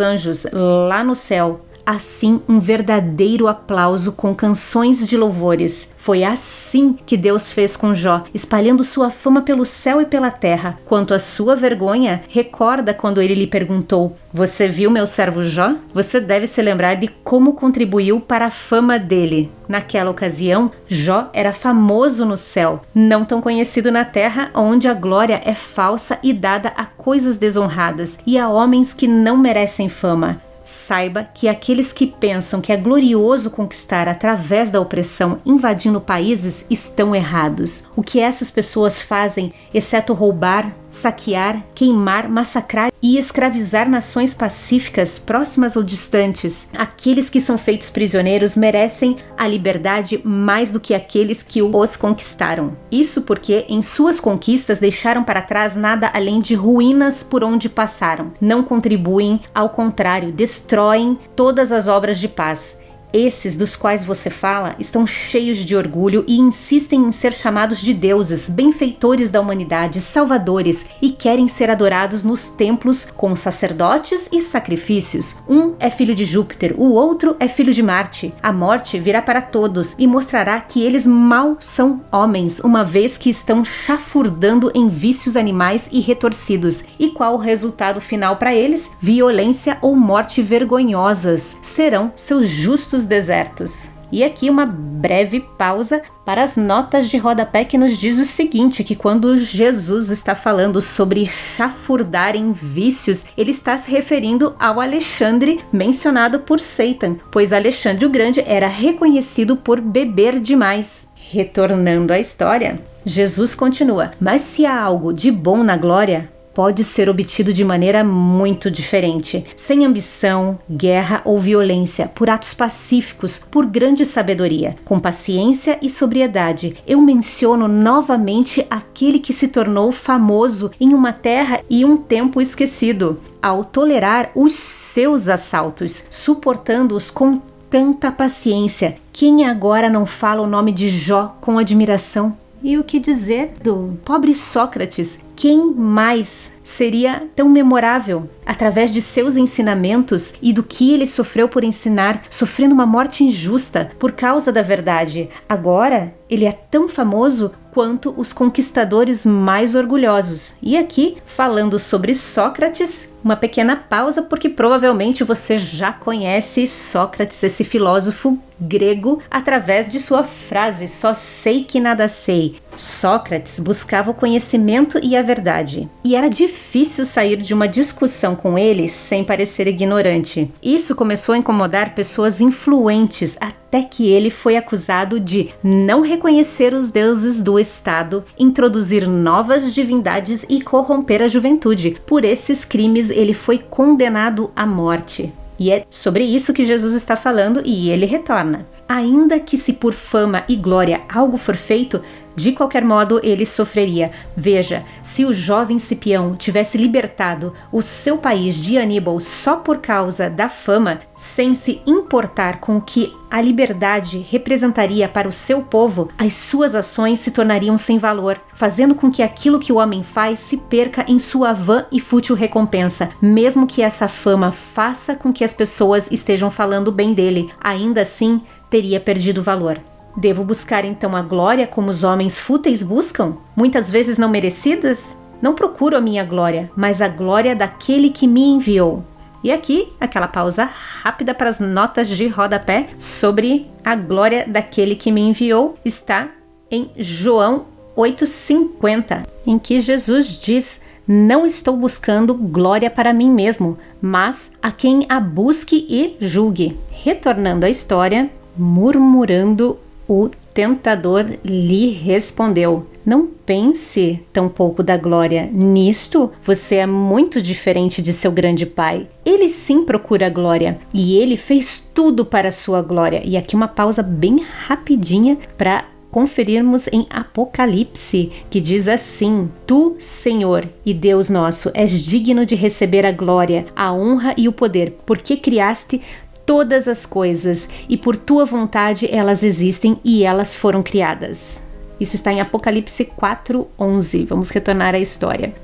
anjos 0.00 0.46
lá 0.52 1.02
no 1.02 1.16
céu 1.16 1.63
assim 1.86 2.40
um 2.48 2.58
verdadeiro 2.58 3.48
aplauso 3.48 4.12
com 4.12 4.34
canções 4.34 5.06
de 5.06 5.16
louvores. 5.16 5.92
Foi 5.96 6.22
assim 6.22 6.96
que 7.06 7.16
Deus 7.16 7.52
fez 7.52 7.76
com 7.76 7.94
Jó, 7.94 8.24
espalhando 8.34 8.84
sua 8.84 9.10
fama 9.10 9.42
pelo 9.42 9.64
céu 9.64 10.00
e 10.00 10.04
pela 10.04 10.30
terra. 10.30 10.78
Quanto 10.84 11.14
à 11.14 11.18
sua 11.18 11.56
vergonha, 11.56 12.22
recorda 12.28 12.92
quando 12.92 13.22
ele 13.22 13.34
lhe 13.34 13.46
perguntou: 13.46 14.16
Você 14.32 14.68
viu 14.68 14.90
meu 14.90 15.06
servo 15.06 15.42
Jó? 15.42 15.74
Você 15.92 16.20
deve 16.20 16.46
se 16.46 16.60
lembrar 16.60 16.94
de 16.94 17.08
como 17.08 17.54
contribuiu 17.54 18.20
para 18.20 18.46
a 18.46 18.50
fama 18.50 18.98
dele. 18.98 19.50
Naquela 19.66 20.10
ocasião, 20.10 20.70
Jó 20.86 21.30
era 21.32 21.52
famoso 21.52 22.26
no 22.26 22.36
céu, 22.36 22.82
não 22.94 23.24
tão 23.24 23.40
conhecido 23.40 23.90
na 23.90 24.04
terra, 24.04 24.50
onde 24.54 24.86
a 24.86 24.94
glória 24.94 25.40
é 25.44 25.54
falsa 25.54 26.18
e 26.22 26.32
dada 26.32 26.72
a 26.76 26.84
coisas 26.84 27.36
desonradas 27.36 28.18
e 28.26 28.38
a 28.38 28.48
homens 28.48 28.92
que 28.92 29.08
não 29.08 29.36
merecem 29.36 29.88
fama. 29.88 30.40
Saiba 30.64 31.24
que 31.24 31.46
aqueles 31.46 31.92
que 31.92 32.06
pensam 32.06 32.60
que 32.60 32.72
é 32.72 32.76
glorioso 32.76 33.50
conquistar 33.50 34.08
através 34.08 34.70
da 34.70 34.80
opressão 34.80 35.38
invadindo 35.44 36.00
países 36.00 36.64
estão 36.70 37.14
errados. 37.14 37.86
O 37.94 38.02
que 38.02 38.18
essas 38.18 38.50
pessoas 38.50 39.00
fazem, 39.02 39.52
exceto 39.74 40.14
roubar, 40.14 40.74
saquear, 40.94 41.62
queimar, 41.74 42.28
massacrar 42.28 42.90
e 43.02 43.18
escravizar 43.18 43.88
nações 43.88 44.32
pacíficas 44.32 45.18
próximas 45.18 45.76
ou 45.76 45.82
distantes. 45.82 46.68
Aqueles 46.72 47.28
que 47.28 47.40
são 47.40 47.58
feitos 47.58 47.90
prisioneiros 47.90 48.56
merecem 48.56 49.16
a 49.36 49.46
liberdade 49.46 50.20
mais 50.24 50.70
do 50.70 50.80
que 50.80 50.94
aqueles 50.94 51.42
que 51.42 51.60
os 51.60 51.96
conquistaram. 51.96 52.76
Isso 52.90 53.22
porque 53.22 53.66
em 53.68 53.82
suas 53.82 54.20
conquistas 54.20 54.78
deixaram 54.78 55.24
para 55.24 55.42
trás 55.42 55.76
nada 55.76 56.10
além 56.14 56.40
de 56.40 56.54
ruínas 56.54 57.22
por 57.22 57.44
onde 57.44 57.68
passaram. 57.68 58.32
Não 58.40 58.62
contribuem, 58.62 59.40
ao 59.54 59.68
contrário, 59.70 60.32
destroem 60.32 61.18
todas 61.36 61.72
as 61.72 61.88
obras 61.88 62.18
de 62.18 62.28
paz 62.28 62.83
esses 63.14 63.56
dos 63.56 63.76
quais 63.76 64.04
você 64.04 64.28
fala 64.28 64.74
estão 64.76 65.06
cheios 65.06 65.58
de 65.58 65.76
orgulho 65.76 66.24
e 66.26 66.36
insistem 66.36 67.00
em 67.00 67.12
ser 67.12 67.32
chamados 67.32 67.80
de 67.80 67.94
deuses, 67.94 68.50
benfeitores 68.50 69.30
da 69.30 69.40
humanidade, 69.40 70.00
salvadores 70.00 70.84
e 71.00 71.10
querem 71.10 71.46
ser 71.46 71.70
adorados 71.70 72.24
nos 72.24 72.50
templos 72.50 73.06
com 73.16 73.36
sacerdotes 73.36 74.28
e 74.32 74.40
sacrifícios. 74.40 75.36
Um 75.48 75.74
é 75.78 75.88
filho 75.90 76.14
de 76.14 76.24
Júpiter, 76.24 76.74
o 76.76 76.90
outro 76.92 77.36
é 77.38 77.46
filho 77.46 77.72
de 77.72 77.82
Marte. 77.82 78.34
A 78.42 78.52
morte 78.52 78.98
virá 78.98 79.22
para 79.22 79.40
todos 79.40 79.94
e 79.96 80.08
mostrará 80.08 80.60
que 80.60 80.82
eles 80.82 81.06
mal 81.06 81.56
são 81.60 82.02
homens, 82.10 82.58
uma 82.58 82.84
vez 82.84 83.16
que 83.16 83.30
estão 83.30 83.64
chafurdando 83.64 84.72
em 84.74 84.88
vícios 84.88 85.36
animais 85.36 85.88
e 85.92 86.00
retorcidos. 86.00 86.82
E 86.98 87.10
qual 87.10 87.34
o 87.34 87.38
resultado 87.38 88.00
final 88.00 88.36
para 88.36 88.54
eles? 88.54 88.90
Violência 88.98 89.78
ou 89.80 89.94
morte 89.94 90.42
vergonhosas. 90.42 91.56
Serão 91.62 92.12
seus 92.16 92.48
justos 92.48 93.03
desertos. 93.04 93.94
E 94.12 94.22
aqui 94.22 94.48
uma 94.48 94.64
breve 94.64 95.40
pausa 95.58 96.00
para 96.24 96.44
as 96.44 96.56
notas 96.56 97.08
de 97.08 97.18
rodapé 97.18 97.64
que 97.64 97.76
nos 97.76 97.98
diz 97.98 98.18
o 98.18 98.24
seguinte: 98.24 98.84
que 98.84 98.94
quando 98.94 99.36
Jesus 99.36 100.08
está 100.08 100.36
falando 100.36 100.80
sobre 100.80 101.26
chafurdar 101.26 102.36
em 102.36 102.52
vícios, 102.52 103.24
ele 103.36 103.50
está 103.50 103.76
se 103.76 103.90
referindo 103.90 104.54
ao 104.58 104.80
Alexandre 104.80 105.60
mencionado 105.72 106.38
por 106.38 106.60
Satan, 106.60 107.16
pois 107.30 107.52
Alexandre 107.52 108.06
o 108.06 108.10
Grande 108.10 108.40
era 108.46 108.68
reconhecido 108.68 109.56
por 109.56 109.80
beber 109.80 110.38
demais. 110.38 111.08
Retornando 111.16 112.12
à 112.12 112.20
história, 112.20 112.80
Jesus 113.04 113.54
continua: 113.54 114.12
Mas 114.20 114.42
se 114.42 114.64
há 114.64 114.80
algo 114.80 115.12
de 115.12 115.32
bom 115.32 115.64
na 115.64 115.76
glória, 115.76 116.30
pode 116.54 116.84
ser 116.84 117.08
obtido 117.08 117.52
de 117.52 117.64
maneira 117.64 118.04
muito 118.04 118.70
diferente, 118.70 119.44
sem 119.56 119.84
ambição, 119.84 120.58
guerra 120.70 121.20
ou 121.24 121.40
violência, 121.40 122.06
por 122.06 122.30
atos 122.30 122.54
pacíficos, 122.54 123.44
por 123.50 123.66
grande 123.66 124.06
sabedoria, 124.06 124.76
com 124.84 125.00
paciência 125.00 125.78
e 125.82 125.90
sobriedade. 125.90 126.76
Eu 126.86 127.00
menciono 127.00 127.66
novamente 127.66 128.64
aquele 128.70 129.18
que 129.18 129.32
se 129.32 129.48
tornou 129.48 129.90
famoso 129.90 130.70
em 130.80 130.94
uma 130.94 131.12
terra 131.12 131.60
e 131.68 131.84
um 131.84 131.96
tempo 131.96 132.40
esquecido, 132.40 133.20
ao 133.42 133.64
tolerar 133.64 134.30
os 134.34 134.54
seus 134.54 135.28
assaltos, 135.28 136.04
suportando-os 136.08 137.10
com 137.10 137.40
tanta 137.68 138.12
paciência. 138.12 138.96
Quem 139.12 139.44
agora 139.46 139.90
não 139.90 140.06
fala 140.06 140.42
o 140.42 140.46
nome 140.46 140.70
de 140.70 140.88
Jó 140.88 141.36
com 141.40 141.58
admiração? 141.58 142.43
E 142.62 142.78
o 142.78 142.84
que 142.84 142.98
dizer 142.98 143.52
do 143.62 143.98
pobre 144.04 144.34
Sócrates? 144.34 145.20
Quem 145.36 145.72
mais 145.74 146.50
seria 146.62 147.28
tão 147.36 147.48
memorável 147.48 148.28
através 148.46 148.90
de 148.90 149.02
seus 149.02 149.36
ensinamentos 149.36 150.34
e 150.40 150.52
do 150.52 150.62
que 150.62 150.92
ele 150.92 151.06
sofreu 151.06 151.48
por 151.48 151.62
ensinar, 151.62 152.22
sofrendo 152.30 152.74
uma 152.74 152.86
morte 152.86 153.22
injusta 153.22 153.90
por 153.98 154.12
causa 154.12 154.50
da 154.50 154.62
verdade? 154.62 155.28
Agora 155.48 156.14
ele 156.30 156.46
é 156.46 156.52
tão 156.52 156.88
famoso 156.88 157.52
quanto 157.70 158.14
os 158.16 158.32
conquistadores 158.32 159.26
mais 159.26 159.74
orgulhosos. 159.74 160.54
E 160.62 160.76
aqui, 160.76 161.18
falando 161.26 161.78
sobre 161.78 162.14
Sócrates, 162.14 163.08
uma 163.24 163.36
pequena 163.36 163.74
pausa, 163.74 164.22
porque 164.22 164.50
provavelmente 164.50 165.24
você 165.24 165.56
já 165.56 165.90
conhece 165.90 166.68
Sócrates, 166.68 167.42
esse 167.42 167.64
filósofo 167.64 168.38
grego, 168.60 169.22
através 169.30 169.90
de 169.90 169.98
sua 169.98 170.22
frase: 170.22 170.86
Só 170.86 171.14
sei 171.14 171.64
que 171.64 171.80
nada 171.80 172.06
sei. 172.06 172.56
Sócrates 172.76 173.60
buscava 173.60 174.10
o 174.10 174.14
conhecimento 174.14 174.98
e 175.02 175.16
a 175.16 175.22
verdade, 175.22 175.88
e 176.02 176.14
era 176.16 176.28
difícil 176.28 177.04
sair 177.04 177.36
de 177.36 177.54
uma 177.54 177.68
discussão 177.68 178.34
com 178.34 178.58
ele 178.58 178.88
sem 178.88 179.24
parecer 179.24 179.66
ignorante. 179.66 180.50
Isso 180.62 180.94
começou 180.94 181.34
a 181.34 181.38
incomodar 181.38 181.94
pessoas 181.94 182.40
influentes 182.40 183.36
até 183.40 183.82
que 183.82 184.08
ele 184.08 184.30
foi 184.30 184.56
acusado 184.56 185.18
de 185.18 185.50
não 185.62 186.00
reconhecer 186.00 186.74
os 186.74 186.88
deuses 186.88 187.42
do 187.42 187.58
Estado, 187.58 188.24
introduzir 188.38 189.08
novas 189.08 189.74
divindades 189.74 190.44
e 190.48 190.60
corromper 190.60 191.22
a 191.22 191.28
juventude. 191.28 191.96
Por 192.06 192.24
esses 192.24 192.64
crimes, 192.64 193.10
ele 193.10 193.34
foi 193.34 193.58
condenado 193.58 194.50
à 194.54 194.66
morte. 194.66 195.32
E 195.58 195.70
é 195.70 195.84
sobre 195.88 196.24
isso 196.24 196.52
que 196.52 196.64
Jesus 196.64 196.94
está 196.94 197.16
falando 197.16 197.62
e 197.64 197.90
ele 197.90 198.06
retorna. 198.06 198.66
Ainda 198.88 199.38
que 199.38 199.56
se 199.56 199.72
por 199.72 199.92
fama 199.92 200.44
e 200.48 200.56
glória 200.56 201.02
algo 201.08 201.36
for 201.36 201.56
feito, 201.56 202.02
de 202.36 202.52
qualquer 202.52 202.84
modo, 202.84 203.20
ele 203.22 203.46
sofreria. 203.46 204.10
Veja, 204.36 204.84
se 205.02 205.24
o 205.24 205.32
jovem 205.32 205.78
Cipião 205.78 206.34
tivesse 206.34 206.76
libertado 206.76 207.52
o 207.72 207.82
seu 207.82 208.18
país 208.18 208.56
de 208.56 208.76
Aníbal 208.78 209.20
só 209.20 209.56
por 209.56 209.78
causa 209.78 210.28
da 210.28 210.48
fama, 210.48 211.00
sem 211.16 211.54
se 211.54 211.80
importar 211.86 212.60
com 212.60 212.76
o 212.76 212.80
que 212.80 213.14
a 213.30 213.40
liberdade 213.40 214.18
representaria 214.30 215.08
para 215.08 215.28
o 215.28 215.32
seu 215.32 215.62
povo, 215.62 216.08
as 216.16 216.34
suas 216.34 216.74
ações 216.74 217.20
se 217.20 217.30
tornariam 217.30 217.76
sem 217.76 217.98
valor, 217.98 218.40
fazendo 218.54 218.94
com 218.94 219.10
que 219.10 219.22
aquilo 219.22 219.58
que 219.58 219.72
o 219.72 219.76
homem 219.76 220.02
faz 220.02 220.38
se 220.38 220.56
perca 220.56 221.04
em 221.08 221.18
sua 221.18 221.52
vã 221.52 221.86
e 221.90 222.00
fútil 222.00 222.36
recompensa, 222.36 223.10
mesmo 223.20 223.66
que 223.66 223.82
essa 223.82 224.08
fama 224.08 224.52
faça 224.52 225.14
com 225.14 225.32
que 225.32 225.44
as 225.44 225.54
pessoas 225.54 226.10
estejam 226.10 226.50
falando 226.50 226.92
bem 226.92 227.12
dele. 227.12 227.50
Ainda 227.60 228.02
assim, 228.02 228.40
teria 228.70 229.00
perdido 229.00 229.42
valor. 229.42 229.80
Devo 230.16 230.44
buscar 230.44 230.84
então 230.84 231.16
a 231.16 231.22
glória 231.22 231.66
como 231.66 231.90
os 231.90 232.04
homens 232.04 232.38
fúteis 232.38 232.82
buscam, 232.82 233.36
muitas 233.56 233.90
vezes 233.90 234.16
não 234.16 234.28
merecidas? 234.28 235.16
Não 235.42 235.54
procuro 235.54 235.96
a 235.96 236.00
minha 236.00 236.24
glória, 236.24 236.70
mas 236.76 237.02
a 237.02 237.08
glória 237.08 237.54
daquele 237.54 238.10
que 238.10 238.26
me 238.26 238.42
enviou. 238.42 239.04
E 239.42 239.52
aqui, 239.52 239.92
aquela 240.00 240.26
pausa 240.26 240.64
rápida 240.64 241.34
para 241.34 241.50
as 241.50 241.60
notas 241.60 242.08
de 242.08 242.26
rodapé 242.28 242.88
sobre 242.98 243.70
a 243.84 243.94
glória 243.94 244.46
daquele 244.48 244.96
que 244.96 245.12
me 245.12 245.20
enviou 245.20 245.76
está 245.84 246.30
em 246.70 246.90
João 246.96 247.66
8,50, 247.94 249.26
em 249.46 249.58
que 249.58 249.80
Jesus 249.80 250.38
diz: 250.40 250.80
Não 251.06 251.44
estou 251.44 251.76
buscando 251.76 252.32
glória 252.32 252.88
para 252.88 253.12
mim 253.12 253.30
mesmo, 253.30 253.76
mas 254.00 254.50
a 254.62 254.70
quem 254.70 255.04
a 255.08 255.20
busque 255.20 255.86
e 255.90 256.16
julgue. 256.24 256.78
Retornando 256.90 257.66
à 257.66 257.70
história, 257.70 258.30
murmurando 258.56 259.78
o 260.08 260.30
tentador 260.52 261.26
lhe 261.44 261.88
respondeu: 261.90 262.86
Não 263.04 263.26
pense 263.26 264.20
tão 264.32 264.48
pouco 264.48 264.82
da 264.82 264.96
glória. 264.96 265.48
Nisto 265.52 266.30
você 266.42 266.76
é 266.76 266.86
muito 266.86 267.42
diferente 267.42 268.00
de 268.00 268.12
seu 268.12 268.30
grande 268.30 268.64
pai. 268.64 269.06
Ele 269.24 269.48
sim 269.48 269.84
procura 269.84 270.26
a 270.26 270.30
glória 270.30 270.78
e 270.92 271.16
ele 271.16 271.36
fez 271.36 271.84
tudo 271.92 272.24
para 272.24 272.48
a 272.48 272.52
sua 272.52 272.80
glória. 272.80 273.22
E 273.24 273.36
aqui 273.36 273.56
uma 273.56 273.68
pausa 273.68 274.02
bem 274.02 274.40
rapidinha 274.66 275.36
para 275.58 275.86
conferirmos 276.14 276.86
em 276.92 277.08
Apocalipse, 277.10 278.30
que 278.48 278.60
diz 278.60 278.86
assim: 278.86 279.50
Tu, 279.66 279.96
Senhor 279.98 280.64
e 280.86 280.94
Deus 280.94 281.28
nosso, 281.28 281.72
és 281.74 281.90
digno 281.90 282.46
de 282.46 282.54
receber 282.54 283.04
a 283.04 283.10
glória, 283.10 283.66
a 283.74 283.92
honra 283.92 284.32
e 284.36 284.46
o 284.46 284.52
poder, 284.52 284.96
porque 285.04 285.36
criaste 285.36 286.00
todas 286.46 286.88
as 286.88 287.06
coisas, 287.06 287.68
e 287.88 287.96
por 287.96 288.16
tua 288.16 288.44
vontade 288.44 289.08
elas 289.10 289.42
existem 289.42 289.98
e 290.04 290.24
elas 290.24 290.54
foram 290.54 290.82
criadas. 290.82 291.60
Isso 291.98 292.16
está 292.16 292.32
em 292.32 292.40
Apocalipse 292.40 293.04
4:11. 293.04 294.24
Vamos 294.24 294.50
retornar 294.50 294.94
à 294.94 294.98
história. 294.98 295.54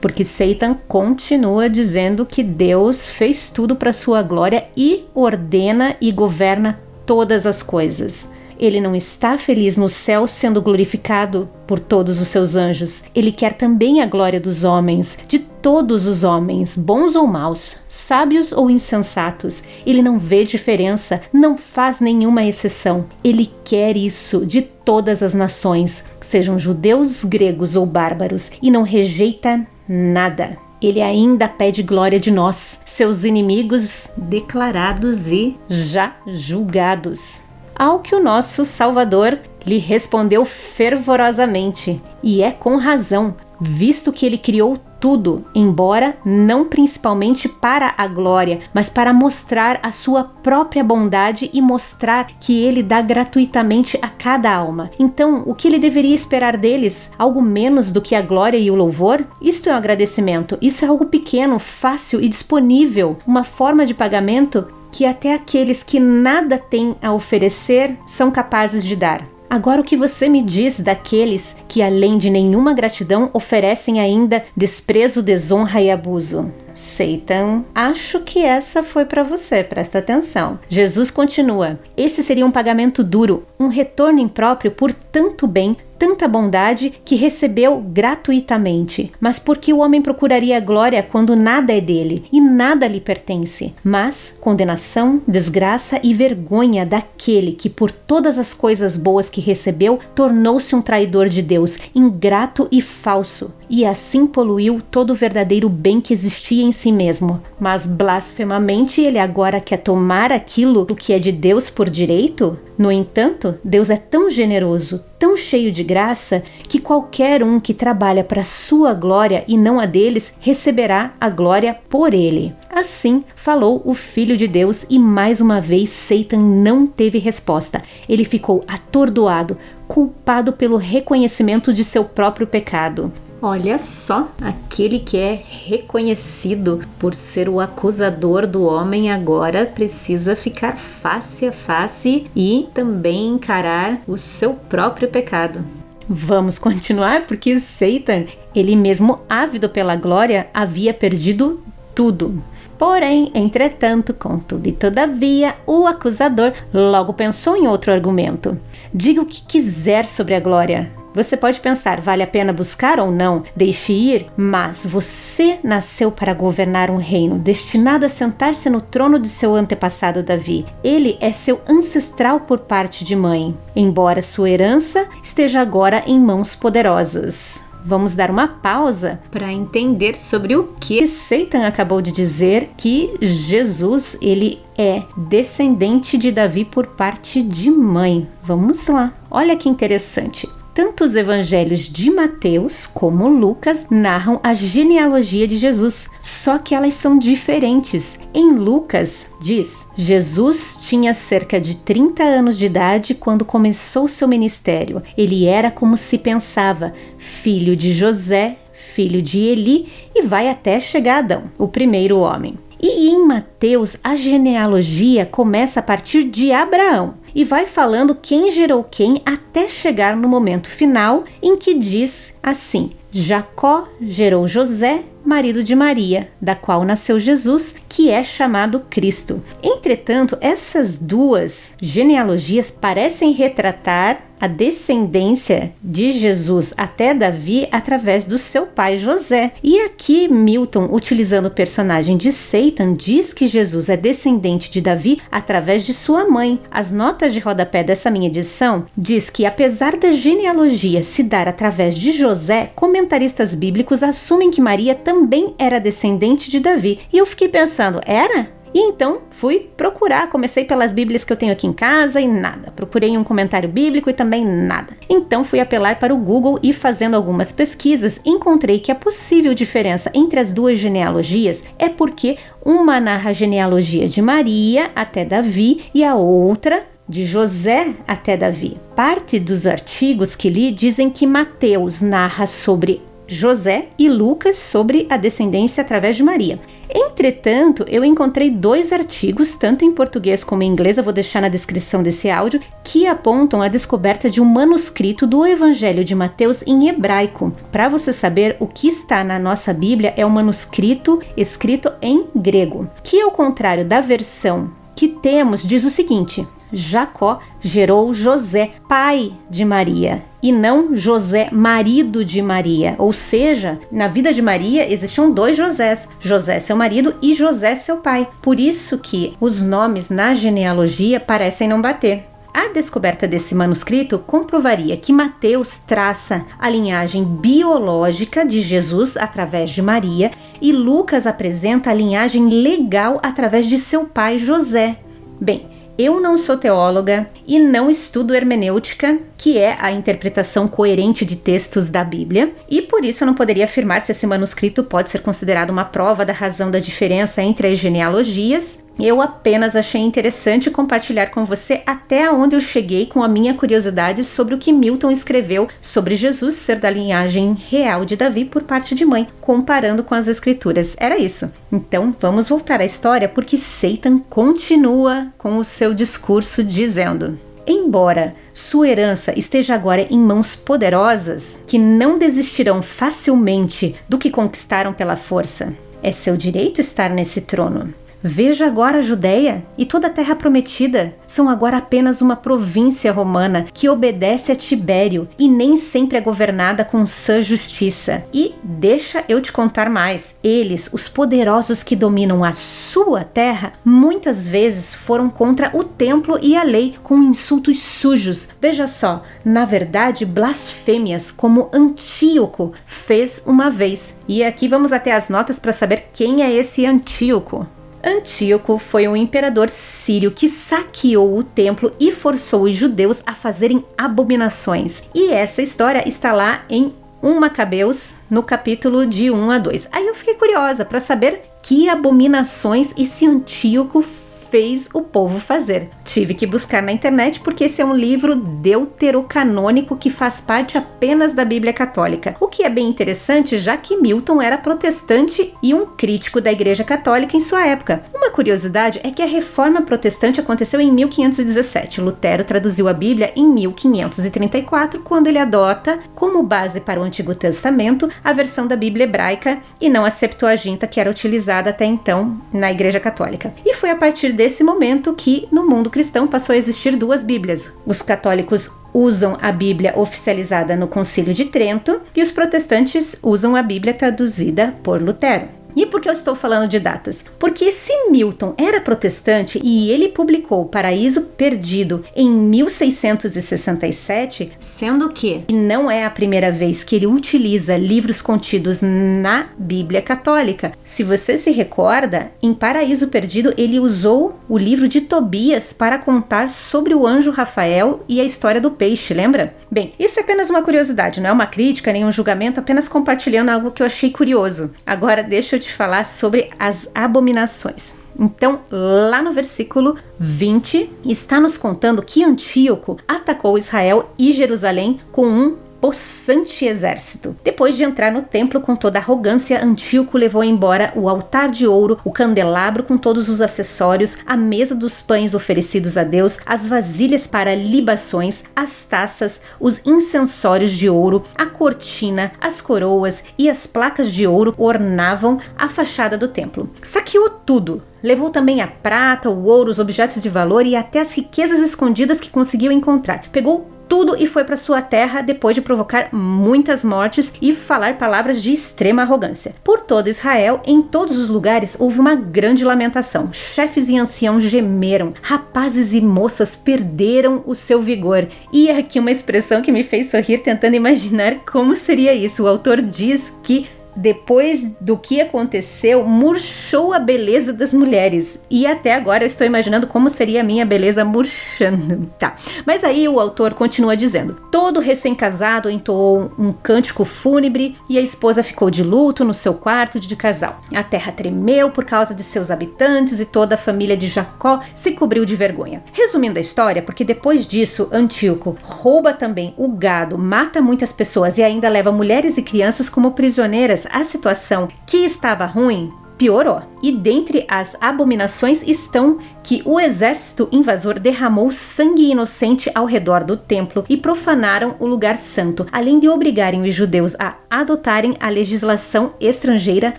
Porque 0.00 0.24
Satan 0.24 0.76
continua 0.86 1.70
dizendo 1.70 2.26
que 2.26 2.42
Deus 2.42 3.06
fez 3.06 3.50
tudo 3.50 3.74
para 3.74 3.92
sua 3.92 4.22
glória 4.22 4.66
e 4.76 5.04
ordena 5.14 5.96
e 6.00 6.12
governa 6.12 6.78
todas 7.06 7.46
as 7.46 7.62
coisas. 7.62 8.28
Ele 8.58 8.80
não 8.80 8.94
está 8.94 9.36
feliz 9.36 9.76
no 9.76 9.88
céu 9.88 10.26
sendo 10.26 10.62
glorificado 10.62 11.48
por 11.66 11.78
todos 11.78 12.20
os 12.20 12.28
seus 12.28 12.54
anjos. 12.54 13.04
Ele 13.14 13.30
quer 13.30 13.54
também 13.54 14.00
a 14.00 14.06
glória 14.06 14.40
dos 14.40 14.64
homens, 14.64 15.18
de 15.28 15.38
todos 15.38 16.06
os 16.06 16.24
homens, 16.24 16.76
bons 16.76 17.16
ou 17.16 17.26
maus, 17.26 17.78
sábios 17.88 18.52
ou 18.52 18.70
insensatos. 18.70 19.62
Ele 19.84 20.00
não 20.00 20.18
vê 20.18 20.44
diferença, 20.44 21.20
não 21.32 21.56
faz 21.56 22.00
nenhuma 22.00 22.44
exceção. 22.44 23.06
Ele 23.22 23.50
quer 23.64 23.96
isso 23.96 24.46
de 24.46 24.62
todas 24.62 25.22
as 25.22 25.34
nações, 25.34 26.04
sejam 26.20 26.58
judeus, 26.58 27.24
gregos 27.24 27.76
ou 27.76 27.84
bárbaros, 27.84 28.52
e 28.62 28.70
não 28.70 28.82
rejeita 28.82 29.66
nada. 29.88 30.56
Ele 30.80 31.00
ainda 31.00 31.48
pede 31.48 31.82
glória 31.82 32.20
de 32.20 32.30
nós, 32.30 32.80
seus 32.84 33.24
inimigos 33.24 34.10
declarados 34.16 35.32
e 35.32 35.56
já 35.68 36.14
julgados 36.26 37.45
ao 37.78 38.00
que 38.00 38.14
o 38.14 38.22
nosso 38.22 38.64
Salvador 38.64 39.38
lhe 39.66 39.78
respondeu 39.78 40.44
fervorosamente, 40.44 42.00
e 42.22 42.42
é 42.42 42.52
com 42.52 42.76
razão, 42.76 43.34
visto 43.60 44.12
que 44.12 44.24
ele 44.24 44.38
criou 44.38 44.78
tudo, 45.00 45.44
embora 45.54 46.16
não 46.24 46.64
principalmente 46.64 47.48
para 47.48 47.94
a 47.96 48.06
glória, 48.06 48.60
mas 48.72 48.88
para 48.88 49.12
mostrar 49.12 49.78
a 49.82 49.92
sua 49.92 50.24
própria 50.24 50.82
bondade 50.82 51.50
e 51.52 51.60
mostrar 51.60 52.26
que 52.40 52.64
ele 52.64 52.82
dá 52.82 53.00
gratuitamente 53.00 53.98
a 54.00 54.08
cada 54.08 54.52
alma. 54.52 54.90
Então, 54.98 55.42
o 55.46 55.54
que 55.54 55.68
ele 55.68 55.78
deveria 55.78 56.14
esperar 56.14 56.56
deles? 56.56 57.10
Algo 57.18 57.42
menos 57.42 57.92
do 57.92 58.00
que 58.00 58.14
a 58.14 58.22
glória 58.22 58.58
e 58.58 58.70
o 58.70 58.74
louvor? 58.74 59.24
Isto 59.40 59.68
é 59.68 59.72
um 59.72 59.76
agradecimento, 59.76 60.56
isso 60.60 60.84
é 60.84 60.88
algo 60.88 61.06
pequeno, 61.06 61.58
fácil 61.58 62.20
e 62.20 62.28
disponível, 62.28 63.18
uma 63.26 63.44
forma 63.44 63.84
de 63.84 63.94
pagamento 63.94 64.66
que 64.96 65.04
até 65.04 65.34
aqueles 65.34 65.82
que 65.84 66.00
nada 66.00 66.56
têm 66.56 66.96
a 67.02 67.12
oferecer 67.12 67.98
são 68.06 68.30
capazes 68.30 68.82
de 68.82 68.96
dar. 68.96 69.26
Agora, 69.48 69.82
o 69.82 69.84
que 69.84 69.94
você 69.94 70.26
me 70.26 70.42
diz 70.42 70.80
daqueles 70.80 71.54
que, 71.68 71.82
além 71.82 72.16
de 72.16 72.30
nenhuma 72.30 72.72
gratidão, 72.72 73.28
oferecem 73.34 74.00
ainda 74.00 74.42
desprezo, 74.56 75.22
desonra 75.22 75.82
e 75.82 75.90
abuso? 75.90 76.50
Satan, 76.74 77.62
acho 77.74 78.20
que 78.20 78.42
essa 78.42 78.82
foi 78.82 79.04
para 79.04 79.22
você, 79.22 79.62
presta 79.62 79.98
atenção. 79.98 80.58
Jesus 80.66 81.10
continua: 81.10 81.78
esse 81.94 82.22
seria 82.22 82.46
um 82.46 82.50
pagamento 82.50 83.04
duro, 83.04 83.44
um 83.60 83.68
retorno 83.68 84.18
impróprio 84.18 84.70
por 84.70 84.94
tanto 84.94 85.46
bem, 85.46 85.76
tanta 85.98 86.28
bondade 86.28 86.92
que 87.04 87.14
recebeu 87.14 87.78
gratuitamente. 87.78 89.12
Mas 89.20 89.38
por 89.38 89.58
que 89.58 89.72
o 89.72 89.78
homem 89.78 90.02
procuraria 90.02 90.60
glória 90.60 91.02
quando 91.02 91.36
nada 91.36 91.72
é 91.72 91.80
dele 91.80 92.24
e 92.32 92.40
nada 92.40 92.86
lhe 92.86 93.00
pertence? 93.00 93.74
Mas 93.82 94.34
condenação, 94.40 95.20
desgraça 95.26 96.00
e 96.02 96.14
vergonha 96.14 96.84
daquele 96.84 97.52
que, 97.52 97.68
por 97.68 97.90
todas 97.90 98.38
as 98.38 98.52
coisas 98.52 98.96
boas 98.96 99.28
que 99.28 99.40
recebeu, 99.40 99.98
tornou-se 100.14 100.74
um 100.74 100.82
traidor 100.82 101.28
de 101.28 101.42
Deus, 101.42 101.78
ingrato 101.94 102.68
e 102.70 102.80
falso, 102.80 103.52
e 103.68 103.84
assim 103.84 104.26
poluiu 104.26 104.80
todo 104.90 105.10
o 105.10 105.14
verdadeiro 105.14 105.68
bem 105.68 106.00
que 106.00 106.12
existia 106.12 106.64
em 106.64 106.72
si 106.72 106.92
mesmo. 106.92 107.40
Mas 107.58 107.86
blasfemamente 107.86 109.00
ele 109.00 109.18
agora 109.18 109.60
quer 109.60 109.78
tomar 109.78 110.32
aquilo 110.32 110.84
do 110.84 110.94
que 110.94 111.12
é 111.12 111.18
de 111.18 111.32
Deus 111.32 111.70
por 111.70 111.88
direito? 111.88 112.58
No 112.78 112.92
entanto, 112.92 113.54
Deus 113.64 113.88
é 113.88 113.96
tão 113.96 114.28
generoso, 114.28 115.02
tão 115.18 115.34
cheio 115.34 115.72
de 115.72 115.82
graça, 115.82 116.42
que 116.68 116.78
qualquer 116.78 117.42
um 117.42 117.58
que 117.58 117.72
trabalha 117.72 118.22
para 118.22 118.44
sua 118.44 118.92
glória 118.92 119.44
e 119.48 119.56
não 119.56 119.80
a 119.80 119.86
deles 119.86 120.34
receberá 120.38 121.14
a 121.18 121.30
glória 121.30 121.78
por 121.88 122.12
ele. 122.12 122.52
Assim 122.70 123.24
falou 123.34 123.80
o 123.86 123.94
Filho 123.94 124.36
de 124.36 124.46
Deus, 124.46 124.84
e 124.90 124.98
mais 124.98 125.40
uma 125.40 125.58
vez 125.58 125.88
Satan 125.88 126.36
não 126.36 126.86
teve 126.86 127.18
resposta. 127.18 127.82
Ele 128.06 128.24
ficou 128.24 128.62
atordoado, 128.68 129.56
culpado 129.88 130.52
pelo 130.52 130.76
reconhecimento 130.76 131.72
de 131.72 131.82
seu 131.82 132.04
próprio 132.04 132.46
pecado. 132.46 133.10
Olha 133.40 133.78
só, 133.78 134.28
aquele 134.40 134.98
que 134.98 135.18
é 135.18 135.42
reconhecido 135.66 136.82
por 136.98 137.14
ser 137.14 137.48
o 137.50 137.60
acusador 137.60 138.46
do 138.46 138.64
homem 138.64 139.10
agora 139.10 139.66
precisa 139.66 140.34
ficar 140.34 140.78
face 140.78 141.46
a 141.46 141.52
face 141.52 142.26
e 142.34 142.66
também 142.72 143.28
encarar 143.28 144.00
o 144.08 144.16
seu 144.16 144.54
próprio 144.54 145.08
pecado. 145.08 145.62
Vamos 146.08 146.58
continuar 146.58 147.26
porque 147.26 147.58
Satan, 147.58 148.24
ele 148.54 148.74
mesmo 148.74 149.20
ávido 149.28 149.68
pela 149.68 149.96
glória, 149.96 150.48
havia 150.54 150.94
perdido 150.94 151.60
tudo. 151.94 152.42
Porém, 152.78 153.30
entretanto, 153.34 154.14
contudo 154.14 154.68
e 154.68 154.72
todavia, 154.72 155.56
o 155.66 155.86
acusador 155.86 156.52
logo 156.72 157.12
pensou 157.12 157.56
em 157.56 157.66
outro 157.66 157.92
argumento. 157.92 158.58
Diga 158.94 159.20
o 159.20 159.26
que 159.26 159.42
quiser 159.42 160.06
sobre 160.06 160.34
a 160.34 160.40
glória, 160.40 160.90
Você 161.16 161.34
pode 161.34 161.60
pensar, 161.60 161.98
vale 161.98 162.22
a 162.22 162.26
pena 162.26 162.52
buscar 162.52 163.00
ou 163.00 163.10
não? 163.10 163.42
Deixe 163.56 163.90
ir, 163.90 164.26
mas 164.36 164.84
você 164.84 165.58
nasceu 165.64 166.12
para 166.12 166.34
governar 166.34 166.90
um 166.90 166.98
reino, 166.98 167.38
destinado 167.38 168.04
a 168.04 168.10
sentar-se 168.10 168.68
no 168.68 168.82
trono 168.82 169.18
de 169.18 169.30
seu 169.30 169.54
antepassado 169.54 170.22
Davi. 170.22 170.66
Ele 170.84 171.16
é 171.18 171.32
seu 171.32 171.62
ancestral 171.66 172.40
por 172.40 172.58
parte 172.58 173.02
de 173.02 173.16
mãe, 173.16 173.56
embora 173.74 174.20
sua 174.20 174.50
herança 174.50 175.08
esteja 175.22 175.62
agora 175.62 176.04
em 176.06 176.20
mãos 176.20 176.54
poderosas. 176.54 177.64
Vamos 177.82 178.14
dar 178.14 178.30
uma 178.30 178.46
pausa 178.48 179.18
para 179.30 179.50
entender 179.50 180.18
sobre 180.18 180.54
o 180.54 180.74
que 180.78 181.06
Satan 181.06 181.66
acabou 181.66 182.02
de 182.02 182.12
dizer 182.12 182.72
que 182.76 183.14
Jesus 183.22 184.18
ele 184.20 184.60
é 184.76 185.02
descendente 185.16 186.18
de 186.18 186.30
Davi 186.30 186.62
por 186.62 186.88
parte 186.88 187.42
de 187.42 187.70
mãe. 187.70 188.28
Vamos 188.42 188.86
lá. 188.86 189.14
Olha 189.30 189.56
que 189.56 189.66
interessante. 189.66 190.46
Tanto 190.76 191.04
os 191.04 191.16
evangelhos 191.16 191.88
de 191.88 192.10
Mateus 192.10 192.86
como 192.86 193.26
Lucas 193.28 193.86
narram 193.90 194.38
a 194.42 194.52
genealogia 194.52 195.48
de 195.48 195.56
Jesus, 195.56 196.10
só 196.22 196.58
que 196.58 196.74
elas 196.74 196.92
são 196.92 197.18
diferentes. 197.18 198.20
Em 198.34 198.52
Lucas, 198.52 199.26
diz: 199.40 199.86
Jesus 199.96 200.80
tinha 200.82 201.14
cerca 201.14 201.58
de 201.58 201.76
30 201.76 202.22
anos 202.22 202.58
de 202.58 202.66
idade 202.66 203.14
quando 203.14 203.42
começou 203.42 204.06
seu 204.06 204.28
ministério. 204.28 205.02
Ele 205.16 205.46
era 205.46 205.70
como 205.70 205.96
se 205.96 206.18
pensava, 206.18 206.92
filho 207.16 207.74
de 207.74 207.90
José, 207.90 208.58
filho 208.74 209.22
de 209.22 209.38
Eli, 209.38 209.90
e 210.14 210.20
vai 210.20 210.50
até 210.50 210.78
chegar 210.78 211.20
Adão, 211.20 211.44
o 211.56 211.66
primeiro 211.66 212.18
homem. 212.18 212.54
E 212.88 213.08
em 213.08 213.26
Mateus, 213.26 213.96
a 214.04 214.14
genealogia 214.14 215.26
começa 215.26 215.80
a 215.80 215.82
partir 215.82 216.22
de 216.22 216.52
Abraão 216.52 217.14
e 217.34 217.42
vai 217.42 217.66
falando 217.66 218.14
quem 218.14 218.48
gerou 218.48 218.84
quem 218.84 219.20
até 219.26 219.68
chegar 219.68 220.14
no 220.16 220.28
momento 220.28 220.70
final 220.70 221.24
em 221.42 221.56
que 221.56 221.74
diz 221.74 222.32
assim: 222.40 222.90
Jacó 223.10 223.88
gerou 224.00 224.46
José, 224.46 225.02
marido 225.24 225.64
de 225.64 225.74
Maria, 225.74 226.28
da 226.40 226.54
qual 226.54 226.84
nasceu 226.84 227.18
Jesus, 227.18 227.74
que 227.88 228.08
é 228.08 228.22
chamado 228.22 228.78
Cristo. 228.88 229.42
Entretanto, 229.60 230.38
essas 230.40 230.96
duas 230.96 231.72
genealogias 231.82 232.70
parecem 232.70 233.32
retratar 233.32 234.22
a 234.40 234.46
descendência 234.46 235.72
de 235.82 236.12
Jesus 236.12 236.74
até 236.76 237.14
Davi 237.14 237.68
através 237.70 238.24
do 238.24 238.38
seu 238.38 238.66
pai 238.66 238.96
José. 238.96 239.52
E 239.62 239.80
aqui 239.80 240.28
Milton, 240.28 240.88
utilizando 240.92 241.46
o 241.46 241.50
personagem 241.50 242.16
de 242.16 242.32
Satan, 242.32 242.94
diz 242.94 243.32
que 243.32 243.46
Jesus 243.46 243.88
é 243.88 243.96
descendente 243.96 244.70
de 244.70 244.80
Davi 244.80 245.20
através 245.30 245.84
de 245.84 245.94
sua 245.94 246.28
mãe. 246.28 246.60
As 246.70 246.92
notas 246.92 247.32
de 247.32 247.40
rodapé 247.40 247.82
dessa 247.82 248.10
minha 248.10 248.28
edição 248.28 248.86
diz 248.96 249.30
que 249.30 249.46
apesar 249.46 249.96
da 249.96 250.12
genealogia 250.12 251.02
se 251.02 251.22
dar 251.22 251.48
através 251.48 251.96
de 251.96 252.12
José, 252.12 252.70
comentaristas 252.74 253.54
bíblicos 253.54 254.02
assumem 254.02 254.50
que 254.50 254.60
Maria 254.60 254.94
também 254.94 255.54
era 255.58 255.78
descendente 255.78 256.50
de 256.50 256.60
Davi. 256.60 257.00
E 257.12 257.18
eu 257.18 257.26
fiquei 257.26 257.48
pensando, 257.48 258.00
era? 258.04 258.55
E 258.76 258.78
então 258.78 259.20
fui 259.30 259.70
procurar, 259.74 260.28
comecei 260.28 260.62
pelas 260.62 260.92
Bíblias 260.92 261.24
que 261.24 261.32
eu 261.32 261.36
tenho 261.38 261.50
aqui 261.50 261.66
em 261.66 261.72
casa 261.72 262.20
e 262.20 262.28
nada. 262.28 262.70
Procurei 262.76 263.16
um 263.16 263.24
comentário 263.24 263.70
bíblico 263.70 264.10
e 264.10 264.12
também 264.12 264.44
nada. 264.44 264.94
Então 265.08 265.42
fui 265.42 265.60
apelar 265.60 265.98
para 265.98 266.14
o 266.14 266.18
Google 266.18 266.58
e 266.62 266.74
fazendo 266.74 267.14
algumas 267.14 267.50
pesquisas, 267.50 268.20
encontrei 268.22 268.78
que 268.78 268.92
a 268.92 268.94
possível 268.94 269.54
diferença 269.54 270.12
entre 270.14 270.38
as 270.38 270.52
duas 270.52 270.78
genealogias 270.78 271.64
é 271.78 271.88
porque 271.88 272.36
uma 272.62 273.00
narra 273.00 273.30
a 273.30 273.32
genealogia 273.32 274.06
de 274.06 274.20
Maria 274.20 274.90
até 274.94 275.24
Davi 275.24 275.86
e 275.94 276.04
a 276.04 276.14
outra 276.14 276.84
de 277.08 277.24
José 277.24 277.94
até 278.06 278.36
Davi. 278.36 278.76
Parte 278.94 279.40
dos 279.40 279.66
artigos 279.66 280.36
que 280.36 280.50
li 280.50 280.70
dizem 280.70 281.08
que 281.08 281.26
Mateus 281.26 282.02
narra 282.02 282.46
sobre 282.46 283.00
José 283.26 283.88
e 283.98 284.08
Lucas 284.08 284.56
sobre 284.56 285.06
a 285.10 285.16
descendência 285.16 285.80
através 285.80 286.16
de 286.16 286.22
Maria. 286.22 286.58
Entretanto, 286.88 287.84
eu 287.88 288.04
encontrei 288.04 288.50
dois 288.50 288.92
artigos, 288.92 289.52
tanto 289.54 289.84
em 289.84 289.92
português 289.92 290.44
como 290.44 290.62
em 290.62 290.70
inglês, 290.70 290.96
eu 290.96 291.04
vou 291.04 291.12
deixar 291.12 291.40
na 291.40 291.48
descrição 291.48 292.02
desse 292.02 292.30
áudio, 292.30 292.60
que 292.84 293.06
apontam 293.06 293.60
a 293.60 293.68
descoberta 293.68 294.30
de 294.30 294.40
um 294.40 294.44
manuscrito 294.44 295.26
do 295.26 295.44
Evangelho 295.44 296.04
de 296.04 296.14
Mateus 296.14 296.62
em 296.66 296.88
hebraico. 296.88 297.52
Para 297.72 297.88
você 297.88 298.12
saber, 298.12 298.56
o 298.60 298.66
que 298.66 298.88
está 298.88 299.24
na 299.24 299.38
nossa 299.38 299.72
Bíblia 299.72 300.14
é 300.16 300.24
um 300.24 300.30
manuscrito 300.30 301.20
escrito 301.36 301.92
em 302.00 302.26
grego, 302.34 302.88
que 303.02 303.20
ao 303.20 303.30
contrário 303.30 303.84
da 303.84 304.00
versão 304.00 304.70
que 304.94 305.08
temos, 305.08 305.62
diz 305.62 305.84
o 305.84 305.90
seguinte: 305.90 306.46
Jacó 306.72 307.40
gerou 307.60 308.12
José, 308.12 308.72
pai 308.88 309.32
de 309.50 309.64
Maria, 309.64 310.22
e 310.42 310.52
não 310.52 310.94
José, 310.96 311.48
marido 311.50 312.24
de 312.24 312.40
Maria. 312.40 312.94
Ou 312.98 313.12
seja, 313.12 313.78
na 313.90 314.08
vida 314.08 314.32
de 314.32 314.42
Maria 314.42 314.90
existiam 314.92 315.30
dois 315.30 315.56
Josés: 315.56 316.08
José, 316.20 316.60
seu 316.60 316.76
marido, 316.76 317.14
e 317.20 317.34
José, 317.34 317.74
seu 317.74 317.98
pai. 317.98 318.28
Por 318.40 318.60
isso 318.60 318.98
que 318.98 319.36
os 319.40 319.62
nomes 319.62 320.08
na 320.08 320.34
genealogia 320.34 321.18
parecem 321.18 321.68
não 321.68 321.80
bater. 321.80 322.24
A 322.56 322.68
descoberta 322.68 323.28
desse 323.28 323.54
manuscrito 323.54 324.18
comprovaria 324.18 324.96
que 324.96 325.12
Mateus 325.12 325.78
traça 325.78 326.46
a 326.58 326.70
linhagem 326.70 327.22
biológica 327.22 328.46
de 328.46 328.62
Jesus 328.62 329.14
através 329.14 329.68
de 329.68 329.82
Maria 329.82 330.30
e 330.58 330.72
Lucas 330.72 331.26
apresenta 331.26 331.90
a 331.90 331.94
linhagem 331.94 332.48
legal 332.48 333.20
através 333.22 333.66
de 333.66 333.78
seu 333.78 334.06
pai 334.06 334.38
José. 334.38 334.96
Bem, 335.38 335.75
eu 335.98 336.20
não 336.20 336.36
sou 336.36 336.56
teóloga 336.56 337.28
e 337.46 337.58
não 337.58 337.90
estudo 337.90 338.34
hermenêutica, 338.34 339.18
que 339.36 339.58
é 339.58 339.76
a 339.80 339.90
interpretação 339.90 340.68
coerente 340.68 341.24
de 341.24 341.36
textos 341.36 341.88
da 341.88 342.04
Bíblia, 342.04 342.52
e 342.68 342.82
por 342.82 343.04
isso 343.04 343.24
eu 343.24 343.26
não 343.26 343.34
poderia 343.34 343.64
afirmar 343.64 344.02
se 344.02 344.12
esse 344.12 344.26
manuscrito 344.26 344.84
pode 344.84 345.10
ser 345.10 345.20
considerado 345.20 345.70
uma 345.70 345.84
prova 345.84 346.24
da 346.24 346.32
razão 346.32 346.70
da 346.70 346.78
diferença 346.78 347.42
entre 347.42 347.68
as 347.68 347.78
genealogias, 347.78 348.78
eu 348.98 349.20
apenas 349.20 349.76
achei 349.76 350.00
interessante 350.00 350.70
compartilhar 350.70 351.26
com 351.26 351.44
você 351.44 351.82
até 351.84 352.30
onde 352.30 352.56
eu 352.56 352.60
cheguei 352.60 353.06
com 353.06 353.22
a 353.22 353.28
minha 353.28 353.54
curiosidade 353.54 354.24
sobre 354.24 354.54
o 354.54 354.58
que 354.58 354.72
Milton 354.72 355.10
escreveu 355.10 355.68
sobre 355.82 356.16
Jesus 356.16 356.54
ser 356.54 356.76
da 356.76 356.88
linhagem 356.88 357.56
real 357.68 358.04
de 358.04 358.16
Davi 358.16 358.44
por 358.44 358.62
parte 358.62 358.94
de 358.94 359.04
mãe, 359.04 359.28
comparando 359.40 360.02
com 360.02 360.14
as 360.14 360.28
escrituras. 360.28 360.94
Era 360.96 361.18
isso. 361.18 361.52
Então 361.70 362.14
vamos 362.18 362.48
voltar 362.48 362.80
à 362.80 362.84
história 362.84 363.28
porque 363.28 363.56
Satan 363.56 364.18
continua 364.30 365.28
com 365.36 365.58
o 365.58 365.64
seu 365.64 365.92
discurso 365.92 366.64
dizendo: 366.64 367.38
Embora 367.66 368.34
sua 368.54 368.88
herança 368.88 369.36
esteja 369.36 369.74
agora 369.74 370.06
em 370.08 370.18
mãos 370.18 370.54
poderosas, 370.54 371.60
que 371.66 371.78
não 371.78 372.18
desistirão 372.18 372.80
facilmente 372.80 373.96
do 374.08 374.18
que 374.18 374.30
conquistaram 374.30 374.92
pela 374.92 375.16
força, 375.16 375.74
é 376.02 376.12
seu 376.12 376.36
direito 376.36 376.80
estar 376.80 377.10
nesse 377.10 377.40
trono. 377.40 377.92
Veja 378.28 378.66
agora 378.66 378.98
a 378.98 379.02
Judéia 379.02 379.64
e 379.78 379.86
toda 379.86 380.08
a 380.08 380.10
terra 380.10 380.34
prometida 380.34 381.14
são 381.28 381.48
agora 381.48 381.76
apenas 381.76 382.20
uma 382.20 382.34
província 382.34 383.12
romana 383.12 383.66
que 383.72 383.88
obedece 383.88 384.50
a 384.50 384.56
Tibério 384.56 385.28
e 385.38 385.48
nem 385.48 385.76
sempre 385.76 386.18
é 386.18 386.20
governada 386.20 386.84
com 386.84 387.06
sã 387.06 387.40
justiça. 387.40 388.24
E 388.34 388.52
deixa 388.64 389.24
eu 389.28 389.40
te 389.40 389.52
contar 389.52 389.88
mais: 389.88 390.34
eles, 390.42 390.92
os 390.92 391.08
poderosos 391.08 391.84
que 391.84 391.94
dominam 391.94 392.42
a 392.42 392.52
sua 392.52 393.22
terra, 393.22 393.74
muitas 393.84 394.48
vezes 394.48 394.92
foram 394.92 395.30
contra 395.30 395.70
o 395.72 395.84
templo 395.84 396.36
e 396.42 396.56
a 396.56 396.64
lei 396.64 396.96
com 397.04 397.18
insultos 397.18 397.80
sujos. 397.80 398.48
Veja 398.60 398.88
só, 398.88 399.22
na 399.44 399.64
verdade, 399.64 400.26
blasfêmias 400.26 401.30
como 401.30 401.70
Antíoco 401.72 402.72
fez 402.84 403.40
uma 403.46 403.70
vez. 403.70 404.18
E 404.26 404.42
aqui 404.42 404.66
vamos 404.66 404.92
até 404.92 405.12
as 405.12 405.28
notas 405.28 405.60
para 405.60 405.72
saber 405.72 406.08
quem 406.12 406.42
é 406.42 406.52
esse 406.52 406.84
Antíoco. 406.84 407.68
Antíoco 408.06 408.78
foi 408.78 409.08
um 409.08 409.16
imperador 409.16 409.68
sírio 409.68 410.30
que 410.30 410.48
saqueou 410.48 411.36
o 411.36 411.42
templo 411.42 411.92
e 411.98 412.12
forçou 412.12 412.62
os 412.62 412.76
judeus 412.76 413.20
a 413.26 413.34
fazerem 413.34 413.84
abominações. 413.98 415.02
E 415.12 415.32
essa 415.32 415.60
história 415.60 416.08
está 416.08 416.32
lá 416.32 416.64
em 416.70 416.94
1 417.20 417.40
Macabeus, 417.40 418.10
no 418.30 418.44
capítulo 418.44 419.04
de 419.04 419.28
1 419.28 419.50
a 419.50 419.58
2. 419.58 419.88
Aí 419.90 420.06
eu 420.06 420.14
fiquei 420.14 420.34
curiosa 420.34 420.84
para 420.84 421.00
saber 421.00 421.42
que 421.60 421.88
abominações 421.88 422.94
esse 422.96 423.26
Antíoco 423.26 424.04
fez 424.50 424.88
o 424.92 425.02
povo 425.02 425.38
fazer. 425.38 425.90
Tive 426.04 426.34
que 426.34 426.46
buscar 426.46 426.82
na 426.82 426.92
internet 426.92 427.40
porque 427.40 427.64
esse 427.64 427.80
é 427.80 427.84
um 427.84 427.94
livro 427.94 428.34
deuterocanônico 428.34 429.96
que 429.96 430.10
faz 430.10 430.40
parte 430.40 430.78
apenas 430.78 431.32
da 431.32 431.44
Bíblia 431.44 431.72
Católica. 431.72 432.36
O 432.40 432.48
que 432.48 432.62
é 432.62 432.70
bem 432.70 432.88
interessante, 432.88 433.58
já 433.58 433.76
que 433.76 433.96
Milton 433.96 434.40
era 434.40 434.58
protestante 434.58 435.54
e 435.62 435.74
um 435.74 435.86
crítico 435.86 436.40
da 436.40 436.52
Igreja 436.52 436.84
Católica 436.84 437.36
em 437.36 437.40
sua 437.40 437.66
época. 437.66 438.02
Uma 438.14 438.30
curiosidade 438.30 439.00
é 439.02 439.10
que 439.10 439.22
a 439.22 439.26
reforma 439.26 439.82
protestante 439.82 440.40
aconteceu 440.40 440.80
em 440.80 440.92
1517. 440.92 442.00
Lutero 442.00 442.44
traduziu 442.44 442.88
a 442.88 442.92
Bíblia 442.92 443.32
em 443.36 443.46
1534, 443.46 445.00
quando 445.00 445.26
ele 445.26 445.38
adota 445.38 445.98
como 446.14 446.42
base 446.42 446.80
para 446.80 447.00
o 447.00 447.02
Antigo 447.02 447.34
Testamento 447.34 448.08
a 448.22 448.32
versão 448.32 448.66
da 448.66 448.76
Bíblia 448.76 449.04
hebraica 449.04 449.58
e 449.80 449.88
não 449.88 450.04
a 450.04 450.10
Septuaginta 450.10 450.86
que 450.86 451.00
era 451.00 451.10
utilizada 451.10 451.70
até 451.70 451.84
então 451.84 452.40
na 452.52 452.70
Igreja 452.70 453.00
Católica. 453.00 453.52
E 453.64 453.74
foi 453.74 453.90
a 453.90 453.96
partir 453.96 454.32
desse 454.36 454.62
momento 454.62 455.14
que 455.14 455.48
no 455.50 455.66
mundo 455.66 455.90
cristão 455.90 456.28
passou 456.28 456.52
a 456.52 456.56
existir 456.56 456.94
duas 456.94 457.24
Bíblias. 457.24 457.76
Os 457.84 458.02
católicos 458.02 458.70
usam 458.94 459.36
a 459.42 459.50
Bíblia 459.50 459.94
oficializada 459.98 460.76
no 460.76 460.86
Concílio 460.86 461.34
de 461.34 461.46
Trento 461.46 462.00
e 462.14 462.22
os 462.22 462.30
protestantes 462.30 463.18
usam 463.22 463.56
a 463.56 463.62
Bíblia 463.62 463.92
traduzida 463.92 464.74
por 464.82 465.02
Lutero. 465.02 465.65
E 465.76 465.84
por 465.84 466.00
que 466.00 466.08
eu 466.08 466.12
estou 466.14 466.34
falando 466.34 466.66
de 466.66 466.80
datas? 466.80 467.22
Porque 467.38 467.70
se 467.70 467.92
Milton 468.10 468.54
era 468.56 468.80
protestante 468.80 469.60
e 469.62 469.90
ele 469.90 470.08
publicou 470.08 470.64
Paraíso 470.64 471.20
Perdido 471.36 472.02
em 472.16 472.30
1667, 472.30 474.52
sendo 474.58 475.10
que 475.10 475.44
não 475.52 475.90
é 475.90 476.06
a 476.06 476.10
primeira 476.10 476.50
vez 476.50 476.82
que 476.82 476.96
ele 476.96 477.06
utiliza 477.06 477.76
livros 477.76 478.22
contidos 478.22 478.80
na 478.80 479.48
Bíblia 479.58 480.00
Católica. 480.00 480.72
Se 480.82 481.02
você 481.02 481.36
se 481.36 481.50
recorda, 481.50 482.32
em 482.42 482.54
Paraíso 482.54 483.08
Perdido 483.08 483.52
ele 483.58 483.78
usou 483.78 484.40
o 484.48 484.56
livro 484.56 484.88
de 484.88 485.02
Tobias 485.02 485.74
para 485.74 485.98
contar 485.98 486.48
sobre 486.48 486.94
o 486.94 487.06
anjo 487.06 487.30
Rafael 487.30 488.02
e 488.08 488.18
a 488.18 488.24
história 488.24 488.62
do 488.62 488.70
peixe, 488.70 489.12
lembra? 489.12 489.54
Bem, 489.70 489.92
isso 489.98 490.18
é 490.18 490.22
apenas 490.22 490.48
uma 490.48 490.62
curiosidade, 490.62 491.20
não 491.20 491.28
é 491.28 491.32
uma 491.32 491.46
crítica 491.46 491.92
nem 491.92 492.06
um 492.06 492.12
julgamento, 492.12 492.60
apenas 492.60 492.88
compartilhando 492.88 493.50
algo 493.50 493.70
que 493.70 493.82
eu 493.82 493.86
achei 493.86 494.10
curioso. 494.10 494.70
Agora 494.86 495.22
deixa 495.22 495.56
eu 495.56 495.60
te 495.60 495.65
falar 495.72 496.06
sobre 496.06 496.50
as 496.58 496.88
abominações. 496.94 497.94
Então, 498.18 498.60
lá 498.70 499.22
no 499.22 499.32
versículo 499.32 499.96
20, 500.18 500.90
está 501.04 501.38
nos 501.38 501.58
contando 501.58 502.02
que 502.02 502.24
Antíoco 502.24 502.96
atacou 503.06 503.58
Israel 503.58 504.10
e 504.18 504.32
Jerusalém 504.32 504.98
com 505.12 505.26
um 505.26 505.56
possante 505.80 506.64
exército. 506.64 507.36
Depois 507.42 507.76
de 507.76 507.84
entrar 507.84 508.10
no 508.12 508.22
templo 508.22 508.60
com 508.60 508.74
toda 508.74 508.98
arrogância, 508.98 509.62
Antíoco 509.62 510.18
levou 510.18 510.42
embora 510.42 510.92
o 510.96 511.08
altar 511.08 511.50
de 511.50 511.66
ouro, 511.66 511.98
o 512.04 512.10
candelabro 512.10 512.82
com 512.82 512.96
todos 512.96 513.28
os 513.28 513.40
acessórios, 513.40 514.18
a 514.26 514.36
mesa 514.36 514.74
dos 514.74 515.02
pães 515.02 515.34
oferecidos 515.34 515.96
a 515.96 516.04
Deus, 516.04 516.38
as 516.44 516.66
vasilhas 516.66 517.26
para 517.26 517.54
libações, 517.54 518.44
as 518.54 518.84
taças, 518.84 519.40
os 519.60 519.84
incensórios 519.86 520.72
de 520.72 520.88
ouro, 520.88 521.24
a 521.34 521.46
cortina, 521.46 522.32
as 522.40 522.60
coroas 522.60 523.24
e 523.38 523.48
as 523.48 523.66
placas 523.66 524.12
de 524.12 524.26
ouro 524.26 524.54
ornavam 524.58 525.38
a 525.56 525.68
fachada 525.68 526.16
do 526.16 526.28
templo. 526.28 526.70
Saqueou 526.82 527.30
tudo, 527.30 527.82
Levou 528.02 528.30
também 528.30 528.60
a 528.60 528.68
prata, 528.68 529.28
o 529.28 529.46
ouro, 529.46 529.68
os 529.68 529.80
objetos 529.80 530.22
de 530.22 530.28
valor 530.28 530.64
e 530.64 530.76
até 530.76 531.00
as 531.00 531.10
riquezas 531.10 531.58
escondidas 531.58 532.20
que 532.20 532.30
conseguiu 532.30 532.70
encontrar. 532.70 533.24
Pegou 533.32 533.68
tudo 533.88 534.16
e 534.18 534.26
foi 534.26 534.44
para 534.44 534.56
sua 534.56 534.82
terra 534.82 535.20
depois 535.20 535.54
de 535.54 535.62
provocar 535.62 536.08
muitas 536.12 536.84
mortes 536.84 537.32
e 537.40 537.54
falar 537.54 537.98
palavras 537.98 538.42
de 538.42 538.52
extrema 538.52 539.02
arrogância. 539.02 539.54
Por 539.62 539.80
todo 539.80 540.08
Israel, 540.08 540.60
em 540.66 540.82
todos 540.82 541.18
os 541.18 541.28
lugares, 541.28 541.76
houve 541.78 541.98
uma 541.98 542.14
grande 542.14 542.64
lamentação. 542.64 543.32
Chefes 543.32 543.88
e 543.88 543.96
anciãos 543.96 544.44
gemeram, 544.44 545.14
rapazes 545.22 545.92
e 545.92 546.00
moças 546.00 546.56
perderam 546.56 547.42
o 547.46 547.54
seu 547.54 547.80
vigor. 547.80 548.28
E 548.52 548.70
aqui 548.70 548.98
uma 548.98 549.10
expressão 549.10 549.62
que 549.62 549.72
me 549.72 549.82
fez 549.82 550.10
sorrir 550.10 550.38
tentando 550.38 550.74
imaginar 550.74 551.36
como 551.50 551.74
seria 551.76 552.14
isso. 552.14 552.44
O 552.44 552.48
autor 552.48 552.82
diz 552.82 553.32
que 553.42 553.66
depois 553.96 554.76
do 554.80 554.96
que 554.98 555.20
aconteceu, 555.20 556.04
murchou 556.04 556.92
a 556.92 556.98
beleza 556.98 557.52
das 557.52 557.72
mulheres. 557.72 558.38
E 558.50 558.66
até 558.66 558.94
agora 558.94 559.24
eu 559.24 559.26
estou 559.26 559.46
imaginando 559.46 559.86
como 559.86 560.10
seria 560.10 560.42
a 560.42 560.44
minha 560.44 560.66
beleza 560.66 561.04
murchando. 561.04 562.06
Tá. 562.18 562.36
Mas 562.64 562.82
aí 562.82 563.06
o 563.08 563.20
autor 563.20 563.54
continua 563.54 563.96
dizendo: 563.96 564.38
todo 564.50 564.80
recém-casado 564.80 565.68
entoou 565.68 566.32
um 566.38 566.52
cântico 566.52 567.04
fúnebre 567.04 567.76
e 567.88 567.98
a 567.98 568.00
esposa 568.00 568.42
ficou 568.42 568.70
de 568.70 568.82
luto 568.82 569.24
no 569.24 569.34
seu 569.34 569.54
quarto 569.54 570.00
de 570.00 570.16
casal. 570.16 570.60
A 570.74 570.82
terra 570.82 571.12
tremeu 571.12 571.70
por 571.70 571.84
causa 571.84 572.14
de 572.14 572.22
seus 572.22 572.50
habitantes 572.50 573.20
e 573.20 573.26
toda 573.26 573.54
a 573.54 573.58
família 573.58 573.96
de 573.96 574.06
Jacó 574.06 574.60
se 574.74 574.92
cobriu 574.92 575.24
de 575.24 575.36
vergonha. 575.36 575.82
Resumindo 575.92 576.38
a 576.38 576.42
história, 576.42 576.82
porque 576.82 577.04
depois 577.04 577.46
disso 577.46 577.88
Antíoco 577.92 578.56
rouba 578.62 579.12
também 579.12 579.54
o 579.56 579.68
gado, 579.68 580.16
mata 580.16 580.62
muitas 580.62 580.92
pessoas 580.92 581.38
e 581.38 581.42
ainda 581.42 581.68
leva 581.68 581.92
mulheres 581.92 582.38
e 582.38 582.42
crianças 582.42 582.88
como 582.88 583.12
prisioneiras 583.12 583.85
a 583.90 584.04
situação 584.04 584.68
que 584.86 584.98
estava 584.98 585.46
ruim 585.46 585.92
piorou. 586.16 586.62
E 586.82 586.92
dentre 586.92 587.44
as 587.48 587.76
abominações 587.80 588.62
estão 588.62 589.18
que 589.42 589.62
o 589.64 589.80
exército 589.80 590.48
invasor 590.52 590.98
derramou 590.98 591.50
sangue 591.50 592.10
inocente 592.10 592.70
ao 592.74 592.84
redor 592.84 593.24
do 593.24 593.36
templo 593.36 593.84
e 593.88 593.96
profanaram 593.96 594.76
o 594.78 594.86
lugar 594.86 595.18
santo, 595.18 595.66
além 595.72 595.98
de 595.98 596.08
obrigarem 596.08 596.62
os 596.62 596.74
judeus 596.74 597.14
a 597.18 597.36
adotarem 597.48 598.16
a 598.20 598.28
legislação 598.28 599.14
estrangeira, 599.20 599.94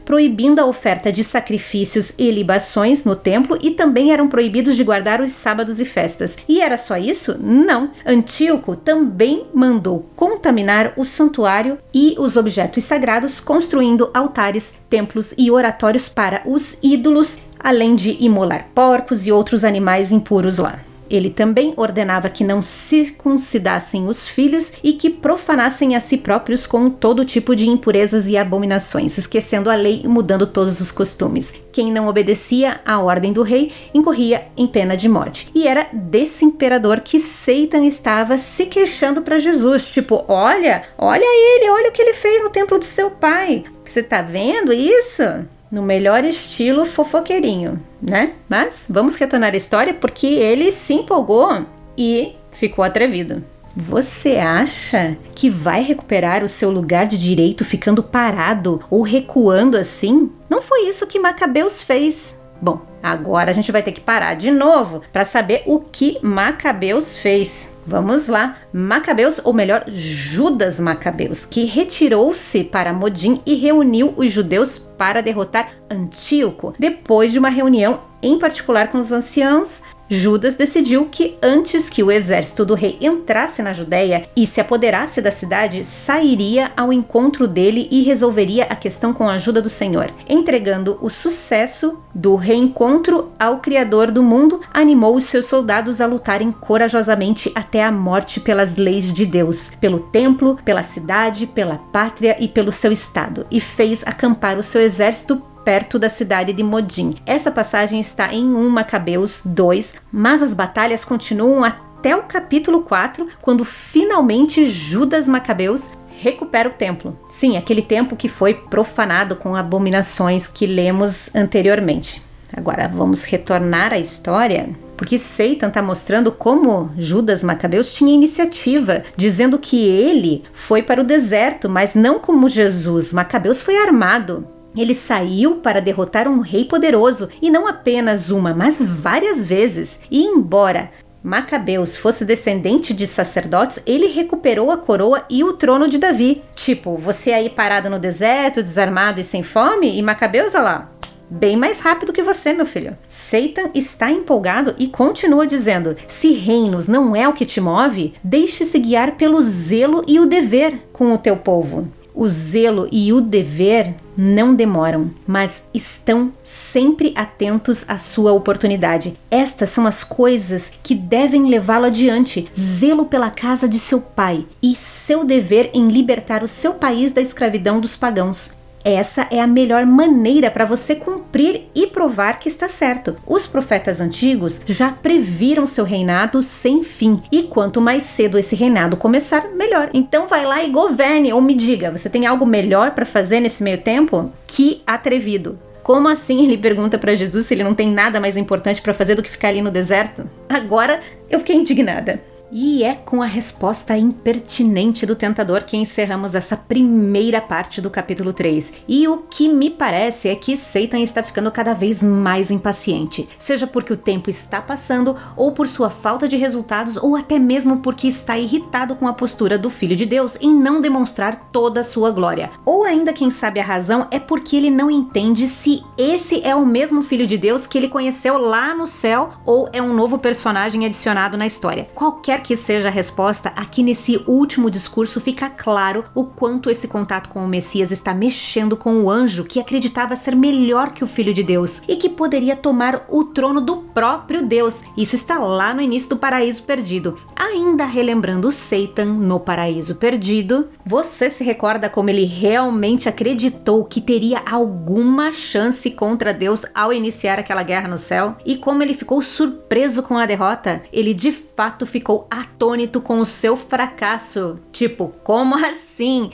proibindo 0.05 0.59
a 0.59 0.65
oferta 0.65 1.11
de 1.11 1.23
sacrifícios 1.23 2.11
e 2.17 2.29
libações 2.29 3.03
no 3.03 3.15
templo 3.15 3.57
e 3.61 3.71
também 3.71 4.11
eram 4.11 4.27
proibidos 4.27 4.75
de 4.75 4.83
guardar 4.83 5.21
os 5.21 5.31
sábados 5.31 5.79
e 5.79 5.85
festas. 5.85 6.37
E 6.47 6.61
era 6.61 6.77
só 6.77 6.97
isso? 6.97 7.37
Não. 7.39 7.91
Antíoco 8.05 8.75
também 8.75 9.47
mandou 9.53 10.05
contaminar 10.15 10.93
o 10.95 11.05
santuário 11.05 11.77
e 11.93 12.15
os 12.17 12.37
objetos 12.37 12.83
sagrados, 12.83 13.39
construindo 13.39 14.09
altares, 14.13 14.73
templos 14.89 15.33
e 15.37 15.49
oratórios 15.49 16.06
para 16.07 16.41
os 16.45 16.77
ídolos, 16.81 17.39
além 17.59 17.95
de 17.95 18.17
imolar 18.19 18.69
porcos 18.73 19.25
e 19.25 19.31
outros 19.31 19.63
animais 19.63 20.11
impuros 20.11 20.57
lá. 20.57 20.79
Ele 21.09 21.29
também 21.29 21.73
ordenava 21.77 22.29
que 22.29 22.43
não 22.43 22.61
circuncidassem 22.61 24.07
os 24.07 24.27
filhos 24.27 24.73
e 24.83 24.93
que 24.93 25.09
profanassem 25.09 25.95
a 25.95 25.99
si 25.99 26.17
próprios 26.17 26.65
com 26.65 26.89
todo 26.89 27.25
tipo 27.25 27.55
de 27.55 27.67
impurezas 27.67 28.27
e 28.27 28.37
abominações, 28.37 29.17
esquecendo 29.17 29.69
a 29.69 29.75
lei 29.75 30.01
e 30.03 30.07
mudando 30.07 30.45
todos 30.45 30.79
os 30.79 30.91
costumes. 30.91 31.53
Quem 31.71 31.91
não 31.91 32.07
obedecia 32.07 32.81
à 32.85 32.99
ordem 32.99 33.31
do 33.31 33.43
rei 33.43 33.71
incorria 33.93 34.47
em 34.57 34.67
pena 34.67 34.97
de 34.97 35.07
morte. 35.07 35.49
E 35.53 35.67
era 35.67 35.87
desse 35.93 36.43
imperador 36.43 37.01
que 37.01 37.19
Satan 37.19 37.85
estava 37.85 38.37
se 38.37 38.65
queixando 38.65 39.21
para 39.21 39.39
Jesus, 39.39 39.91
tipo, 39.91 40.25
olha, 40.27 40.83
olha 40.97 41.23
ele, 41.23 41.69
olha 41.69 41.89
o 41.89 41.91
que 41.91 42.01
ele 42.01 42.13
fez 42.13 42.43
no 42.43 42.49
templo 42.49 42.79
do 42.79 42.85
seu 42.85 43.11
pai. 43.11 43.63
Você 43.85 44.03
tá 44.03 44.21
vendo 44.21 44.73
isso? 44.73 45.23
No 45.71 45.81
melhor 45.81 46.23
estilo 46.23 46.85
fofoqueirinho, 46.85 47.79
né? 48.01 48.33
Mas 48.47 48.85
vamos 48.89 49.15
retornar 49.15 49.53
à 49.53 49.57
história 49.57 49.93
porque 49.93 50.27
ele 50.27 50.71
se 50.71 50.93
empolgou 50.93 51.65
e 51.97 52.35
ficou 52.51 52.83
atrevido. 52.83 53.43
Você 53.75 54.37
acha 54.37 55.15
que 55.35 55.51
vai 55.51 55.83
recuperar 55.83 56.43
o 56.43 56.47
seu 56.47 56.71
lugar 56.71 57.05
de 57.05 57.15
direito 57.15 57.63
ficando 57.63 58.01
parado 58.01 58.81
ou 58.89 59.03
recuando 59.03 59.77
assim? 59.77 60.31
Não 60.49 60.63
foi 60.63 60.87
isso 60.87 61.05
que 61.05 61.19
Macabeus 61.19 61.83
fez. 61.83 62.35
Bom, 62.61 62.81
agora 63.01 63.51
a 63.51 63.53
gente 63.53 63.71
vai 63.71 63.83
ter 63.83 63.91
que 63.91 64.01
parar 64.01 64.33
de 64.35 64.49
novo 64.51 65.01
para 65.13 65.25
saber 65.25 65.63
o 65.65 65.79
que 65.79 66.17
Macabeus 66.21 67.17
fez. 67.17 67.69
Vamos 67.85 68.27
lá, 68.27 68.57
Macabeus, 68.73 69.39
ou 69.43 69.53
melhor, 69.53 69.85
Judas 69.87 70.77
Macabeus, 70.77 71.45
que 71.45 71.63
retirou-se 71.63 72.65
para 72.65 72.91
Modim 72.91 73.41
e 73.45 73.55
reuniu 73.55 74.13
os 74.17 74.31
judeus 74.31 74.77
para 74.77 75.21
derrotar 75.21 75.69
Antíoco. 75.89 76.73
Depois 76.77 77.31
de 77.31 77.39
uma 77.39 77.47
reunião 77.47 78.01
em 78.21 78.37
particular 78.37 78.89
com 78.89 78.99
os 78.99 79.11
anciãos, 79.11 79.83
Judas 80.09 80.55
decidiu 80.55 81.05
que 81.11 81.37
antes 81.43 81.89
que 81.89 82.01
o 82.01 82.09
exército 82.09 82.65
do 82.65 82.73
rei 82.73 82.97
entrasse 83.01 83.61
na 83.61 83.73
Judéia 83.73 84.29
e 84.35 84.47
se 84.47 84.61
apoderasse 84.61 85.21
da 85.21 85.31
cidade, 85.31 85.83
sairia 85.83 86.71
ao 86.77 86.93
encontro 86.93 87.45
dele 87.45 87.89
e 87.91 88.03
resolveria 88.03 88.63
a 88.65 88.75
questão 88.75 89.11
com 89.11 89.27
a 89.27 89.33
ajuda 89.33 89.61
do 89.61 89.69
Senhor. 89.69 90.09
Entregando 90.29 90.97
o 91.01 91.09
sucesso 91.09 91.99
do 92.15 92.35
reencontro 92.35 93.31
ao 93.37 93.59
Criador 93.59 94.09
do 94.09 94.23
mundo, 94.23 94.61
animou 94.73 95.15
os 95.15 95.25
seus 95.25 95.45
soldados 95.45 95.99
a 95.99 96.05
lutarem 96.05 96.53
corajosamente 96.53 97.51
até 97.53 97.83
a 97.83 97.91
morte 97.91 98.39
pelas 98.39 98.77
leis 98.77 99.13
de 99.13 99.25
Deus, 99.25 99.75
pelo 99.75 99.99
templo, 99.99 100.57
pela 100.63 100.83
cidade, 100.83 101.45
pela 101.45 101.77
pátria 101.91 102.37
e 102.39 102.47
pelo 102.47 102.71
seu 102.71 102.93
estado, 102.93 103.45
e 103.51 103.59
fez 103.59 104.03
acampar 104.05 104.57
o 104.57 104.63
seu 104.63 104.81
exército 104.81 105.41
perto 105.67 105.99
da 105.99 106.07
cidade 106.07 106.53
de 106.53 106.63
Modim. 106.63 107.15
Essa 107.25 107.51
passagem 107.51 107.99
está 107.99 108.33
em 108.33 108.45
1 108.45 108.69
Macabeus 108.69 109.41
2, 109.43 109.95
mas 110.09 110.41
as 110.41 110.53
batalhas 110.53 111.03
continuam 111.03 111.61
até 111.61 112.15
o 112.15 112.23
capítulo 112.23 112.83
4, 112.83 113.27
quando 113.41 113.65
finalmente 113.65 114.65
Judas 114.65 115.27
Macabeus 115.27 115.91
recupera 116.21 116.69
o 116.69 116.73
templo. 116.73 117.19
Sim, 117.29 117.57
aquele 117.57 117.81
templo 117.81 118.15
que 118.15 118.29
foi 118.29 118.53
profanado 118.53 119.35
com 119.35 119.57
abominações 119.57 120.47
que 120.47 120.65
lemos 120.65 121.35
anteriormente. 121.35 122.21
Agora 122.55 122.87
vamos 122.87 123.25
retornar 123.25 123.91
à 123.91 123.99
história, 123.99 124.69
porque 124.95 125.19
Satan 125.19 125.67
está 125.67 125.81
mostrando 125.81 126.31
como 126.31 126.91
Judas 126.97 127.43
Macabeus 127.43 127.93
tinha 127.93 128.13
iniciativa, 128.13 129.03
dizendo 129.17 129.59
que 129.59 129.85
ele 129.85 130.45
foi 130.53 130.81
para 130.81 131.01
o 131.01 131.03
deserto, 131.03 131.67
mas 131.67 131.93
não 131.93 132.19
como 132.19 132.47
Jesus. 132.47 133.11
Macabeus 133.11 133.61
foi 133.61 133.75
armado. 133.75 134.47
Ele 134.77 134.93
saiu 134.93 135.55
para 135.55 135.81
derrotar 135.81 136.27
um 136.27 136.39
rei 136.39 136.63
poderoso, 136.63 137.29
e 137.41 137.49
não 137.49 137.67
apenas 137.67 138.29
uma, 138.29 138.53
mas 138.53 138.83
várias 138.83 139.45
vezes. 139.45 139.99
E 140.11 140.23
embora 140.23 140.91
Macabeus 141.23 141.97
fosse 141.97 142.23
descendente 142.23 142.93
de 142.93 143.05
sacerdotes, 143.05 143.81
ele 143.85 144.07
recuperou 144.07 144.71
a 144.71 144.77
coroa 144.77 145.23
e 145.29 145.43
o 145.43 145.53
trono 145.53 145.89
de 145.89 145.97
Davi. 145.97 146.41
Tipo, 146.55 146.95
você 146.95 147.33
aí 147.33 147.49
parado 147.49 147.89
no 147.89 147.99
deserto, 147.99 148.63
desarmado 148.63 149.19
e 149.19 149.23
sem 149.23 149.43
fome, 149.43 149.97
e 149.97 150.01
Macabeus, 150.01 150.55
olha 150.55 150.63
lá, 150.63 150.91
bem 151.29 151.57
mais 151.57 151.79
rápido 151.79 152.13
que 152.13 152.23
você, 152.23 152.53
meu 152.53 152.65
filho. 152.65 152.97
Satan 153.09 153.69
está 153.73 154.11
empolgado 154.11 154.75
e 154.77 154.87
continua 154.87 155.45
dizendo: 155.45 155.95
se 156.07 156.31
reinos 156.33 156.87
não 156.87 157.15
é 157.15 157.27
o 157.27 157.33
que 157.33 157.45
te 157.45 157.59
move, 157.59 158.13
deixe-se 158.23 158.79
guiar 158.79 159.15
pelo 159.17 159.41
zelo 159.41 160.03
e 160.07 160.19
o 160.19 160.25
dever 160.25 160.79
com 160.93 161.13
o 161.13 161.17
teu 161.17 161.35
povo. 161.35 161.87
O 162.15 162.27
zelo 162.27 162.87
e 162.91 163.11
o 163.13 163.21
dever 163.21 163.95
não 164.17 164.55
demoram, 164.55 165.11
mas 165.27 165.63
estão 165.71 166.33
sempre 166.43 167.13
atentos 167.15 167.87
à 167.87 167.99
sua 167.99 168.33
oportunidade. 168.33 169.15
Estas 169.29 169.69
são 169.69 169.85
as 169.85 170.03
coisas 170.03 170.71
que 170.81 170.95
devem 170.95 171.47
levá-lo 171.47 171.85
adiante: 171.85 172.49
zelo 172.57 173.05
pela 173.05 173.29
casa 173.29 173.69
de 173.69 173.79
seu 173.79 174.01
pai 174.01 174.45
e 174.61 174.73
seu 174.73 175.23
dever 175.23 175.69
em 175.73 175.89
libertar 175.89 176.43
o 176.43 176.47
seu 176.47 176.73
país 176.73 177.11
da 177.11 177.21
escravidão 177.21 177.79
dos 177.79 177.95
pagãos. 177.95 178.56
Essa 178.87 179.27
é 179.29 179.41
a 179.41 179.45
melhor 179.45 179.85
maneira 179.85 180.49
para 180.49 180.63
você 180.63 180.95
cumprir 180.95 181.63
e 181.75 181.87
provar 181.87 182.39
que 182.39 182.47
está 182.47 182.69
certo. 182.69 183.17
Os 183.27 183.45
profetas 183.45 183.99
antigos 183.99 184.61
já 184.65 184.89
previram 184.93 185.67
seu 185.67 185.83
reinado 185.83 186.41
sem 186.41 186.85
fim, 186.85 187.21
e 187.29 187.43
quanto 187.43 187.81
mais 187.81 188.05
cedo 188.05 188.39
esse 188.39 188.55
reinado 188.55 188.95
começar, 188.95 189.49
melhor. 189.49 189.89
Então 189.93 190.25
vai 190.25 190.45
lá 190.45 190.63
e 190.63 190.71
governe 190.71 191.33
ou 191.33 191.41
me 191.41 191.53
diga, 191.53 191.91
você 191.91 192.09
tem 192.09 192.25
algo 192.25 192.45
melhor 192.45 192.91
para 192.91 193.05
fazer 193.05 193.41
nesse 193.41 193.61
meio 193.61 193.79
tempo? 193.79 194.31
Que 194.47 194.81
atrevido. 194.87 195.59
Como 195.83 196.07
assim? 196.07 196.45
Ele 196.45 196.57
pergunta 196.57 196.97
para 196.97 197.13
Jesus 197.13 197.45
se 197.45 197.53
ele 197.53 197.65
não 197.65 197.75
tem 197.75 197.91
nada 197.91 198.21
mais 198.21 198.37
importante 198.37 198.81
para 198.81 198.93
fazer 198.93 199.15
do 199.15 199.23
que 199.23 199.29
ficar 199.29 199.49
ali 199.49 199.61
no 199.61 199.69
deserto. 199.69 200.29
Agora 200.47 201.01
eu 201.29 201.39
fiquei 201.39 201.57
indignada. 201.57 202.21
E 202.49 202.81
é 202.81 202.95
com 202.95 203.21
a 203.21 203.25
resposta 203.25 203.97
impertinente 203.97 205.05
do 205.05 205.17
tentador 205.17 205.63
que 205.63 205.75
encerramos 205.75 206.33
essa 206.33 206.55
primeira 206.55 207.41
parte 207.41 207.81
do 207.81 207.89
capítulo 207.89 208.31
3. 208.31 208.73
E 208.87 209.05
o 209.05 209.17
que 209.29 209.49
me 209.49 209.69
parece 209.69 210.29
é 210.29 210.35
que 210.35 210.55
Satan 210.55 210.99
está 210.99 211.21
ficando 211.21 211.51
cada 211.51 211.73
vez 211.73 212.01
mais 212.01 212.49
impaciente, 212.49 213.27
seja 213.37 213.67
porque 213.67 213.91
o 213.91 213.97
tempo 213.97 214.29
está 214.29 214.61
passando, 214.61 215.15
ou 215.35 215.51
por 215.51 215.67
sua 215.67 215.89
falta 215.89 216.25
de 216.27 216.37
resultados, 216.37 216.95
ou 216.95 217.17
até 217.17 217.37
mesmo 217.37 217.79
porque 217.79 218.07
está 218.07 218.37
irritado 218.37 218.95
com 218.95 219.07
a 219.07 219.13
postura 219.13 219.57
do 219.57 219.69
Filho 219.69 219.95
de 219.95 220.05
Deus 220.05 220.37
em 220.39 220.53
não 220.53 220.79
demonstrar 220.79 221.49
toda 221.51 221.81
a 221.81 221.83
sua 221.83 222.11
glória. 222.11 222.51
Ou 222.65 222.85
ainda, 222.85 223.11
quem 223.11 223.29
sabe 223.29 223.59
a 223.59 223.65
razão 223.65 224.07
é 224.09 224.19
porque 224.19 224.55
ele 224.55 224.71
não 224.71 224.89
entende 224.89 225.49
se 225.49 225.83
esse 225.97 226.41
é 226.45 226.55
o 226.55 226.65
mesmo 226.65 227.03
Filho 227.03 227.27
de 227.27 227.37
Deus 227.37 227.67
que 227.67 227.77
ele 227.77 227.89
conheceu 227.89 228.37
lá 228.37 228.73
no 228.73 228.87
céu 228.87 229.33
ou 229.45 229.67
é 229.73 229.81
um 229.81 229.93
novo 229.93 230.17
personagem 230.17 230.85
adicionado 230.85 231.37
na 231.37 231.45
história. 231.45 231.89
Qualquer 231.93 232.36
que 232.39 232.55
seja 232.55 232.87
a 232.87 232.91
resposta, 232.91 233.51
aqui 233.55 233.83
nesse 233.83 234.23
último 234.27 234.69
discurso 234.71 235.19
fica 235.19 235.49
claro 235.49 236.05
o 236.13 236.25
quanto 236.25 236.69
esse 236.69 236.87
contato 236.87 237.29
com 237.29 237.43
o 237.43 237.47
Messias 237.47 237.91
está 237.91 238.13
mexendo 238.13 238.77
com 238.77 239.03
o 239.03 239.09
anjo 239.09 239.43
que 239.43 239.59
acreditava 239.59 240.15
ser 240.15 240.35
melhor 240.35 240.91
que 240.91 241.03
o 241.03 241.07
Filho 241.07 241.33
de 241.33 241.43
Deus 241.43 241.81
e 241.87 241.95
que 241.95 242.09
poderia 242.09 242.55
tomar 242.55 243.05
o 243.09 243.23
trono 243.23 243.61
do 243.61 243.77
próprio 243.77 244.43
Deus. 244.43 244.83
Isso 244.95 245.15
está 245.15 245.37
lá 245.37 245.73
no 245.73 245.81
início 245.81 246.09
do 246.09 246.17
Paraíso 246.17 246.63
Perdido. 246.63 247.17
Ainda 247.35 247.85
relembrando 247.85 248.51
Satan 248.51 249.05
no 249.05 249.39
Paraíso 249.39 249.95
Perdido, 249.95 250.69
você 250.85 251.29
se 251.29 251.43
recorda 251.43 251.89
como 251.89 252.09
ele 252.09 252.25
realmente 252.25 253.09
acreditou 253.09 253.83
que 253.85 254.01
teria 254.01 254.41
alguma 254.45 255.31
chance 255.31 255.89
contra 255.91 256.33
Deus 256.33 256.65
ao 256.73 256.93
iniciar 256.93 257.39
aquela 257.39 257.63
guerra 257.63 257.87
no 257.87 257.97
céu? 257.97 258.35
E 258.45 258.57
como 258.57 258.83
ele 258.83 258.93
ficou 258.93 259.21
surpreso 259.21 260.03
com 260.03 260.17
a 260.17 260.25
derrota? 260.25 260.83
Ele 260.91 261.13
de 261.13 261.31
fato 261.31 261.85
ficou 261.85 262.26
atônito 262.29 263.01
com 263.01 263.19
o 263.19 263.25
seu 263.25 263.55
fracasso. 263.57 264.59
Tipo, 264.71 265.09
como 265.23 265.55
assim? 265.55 265.86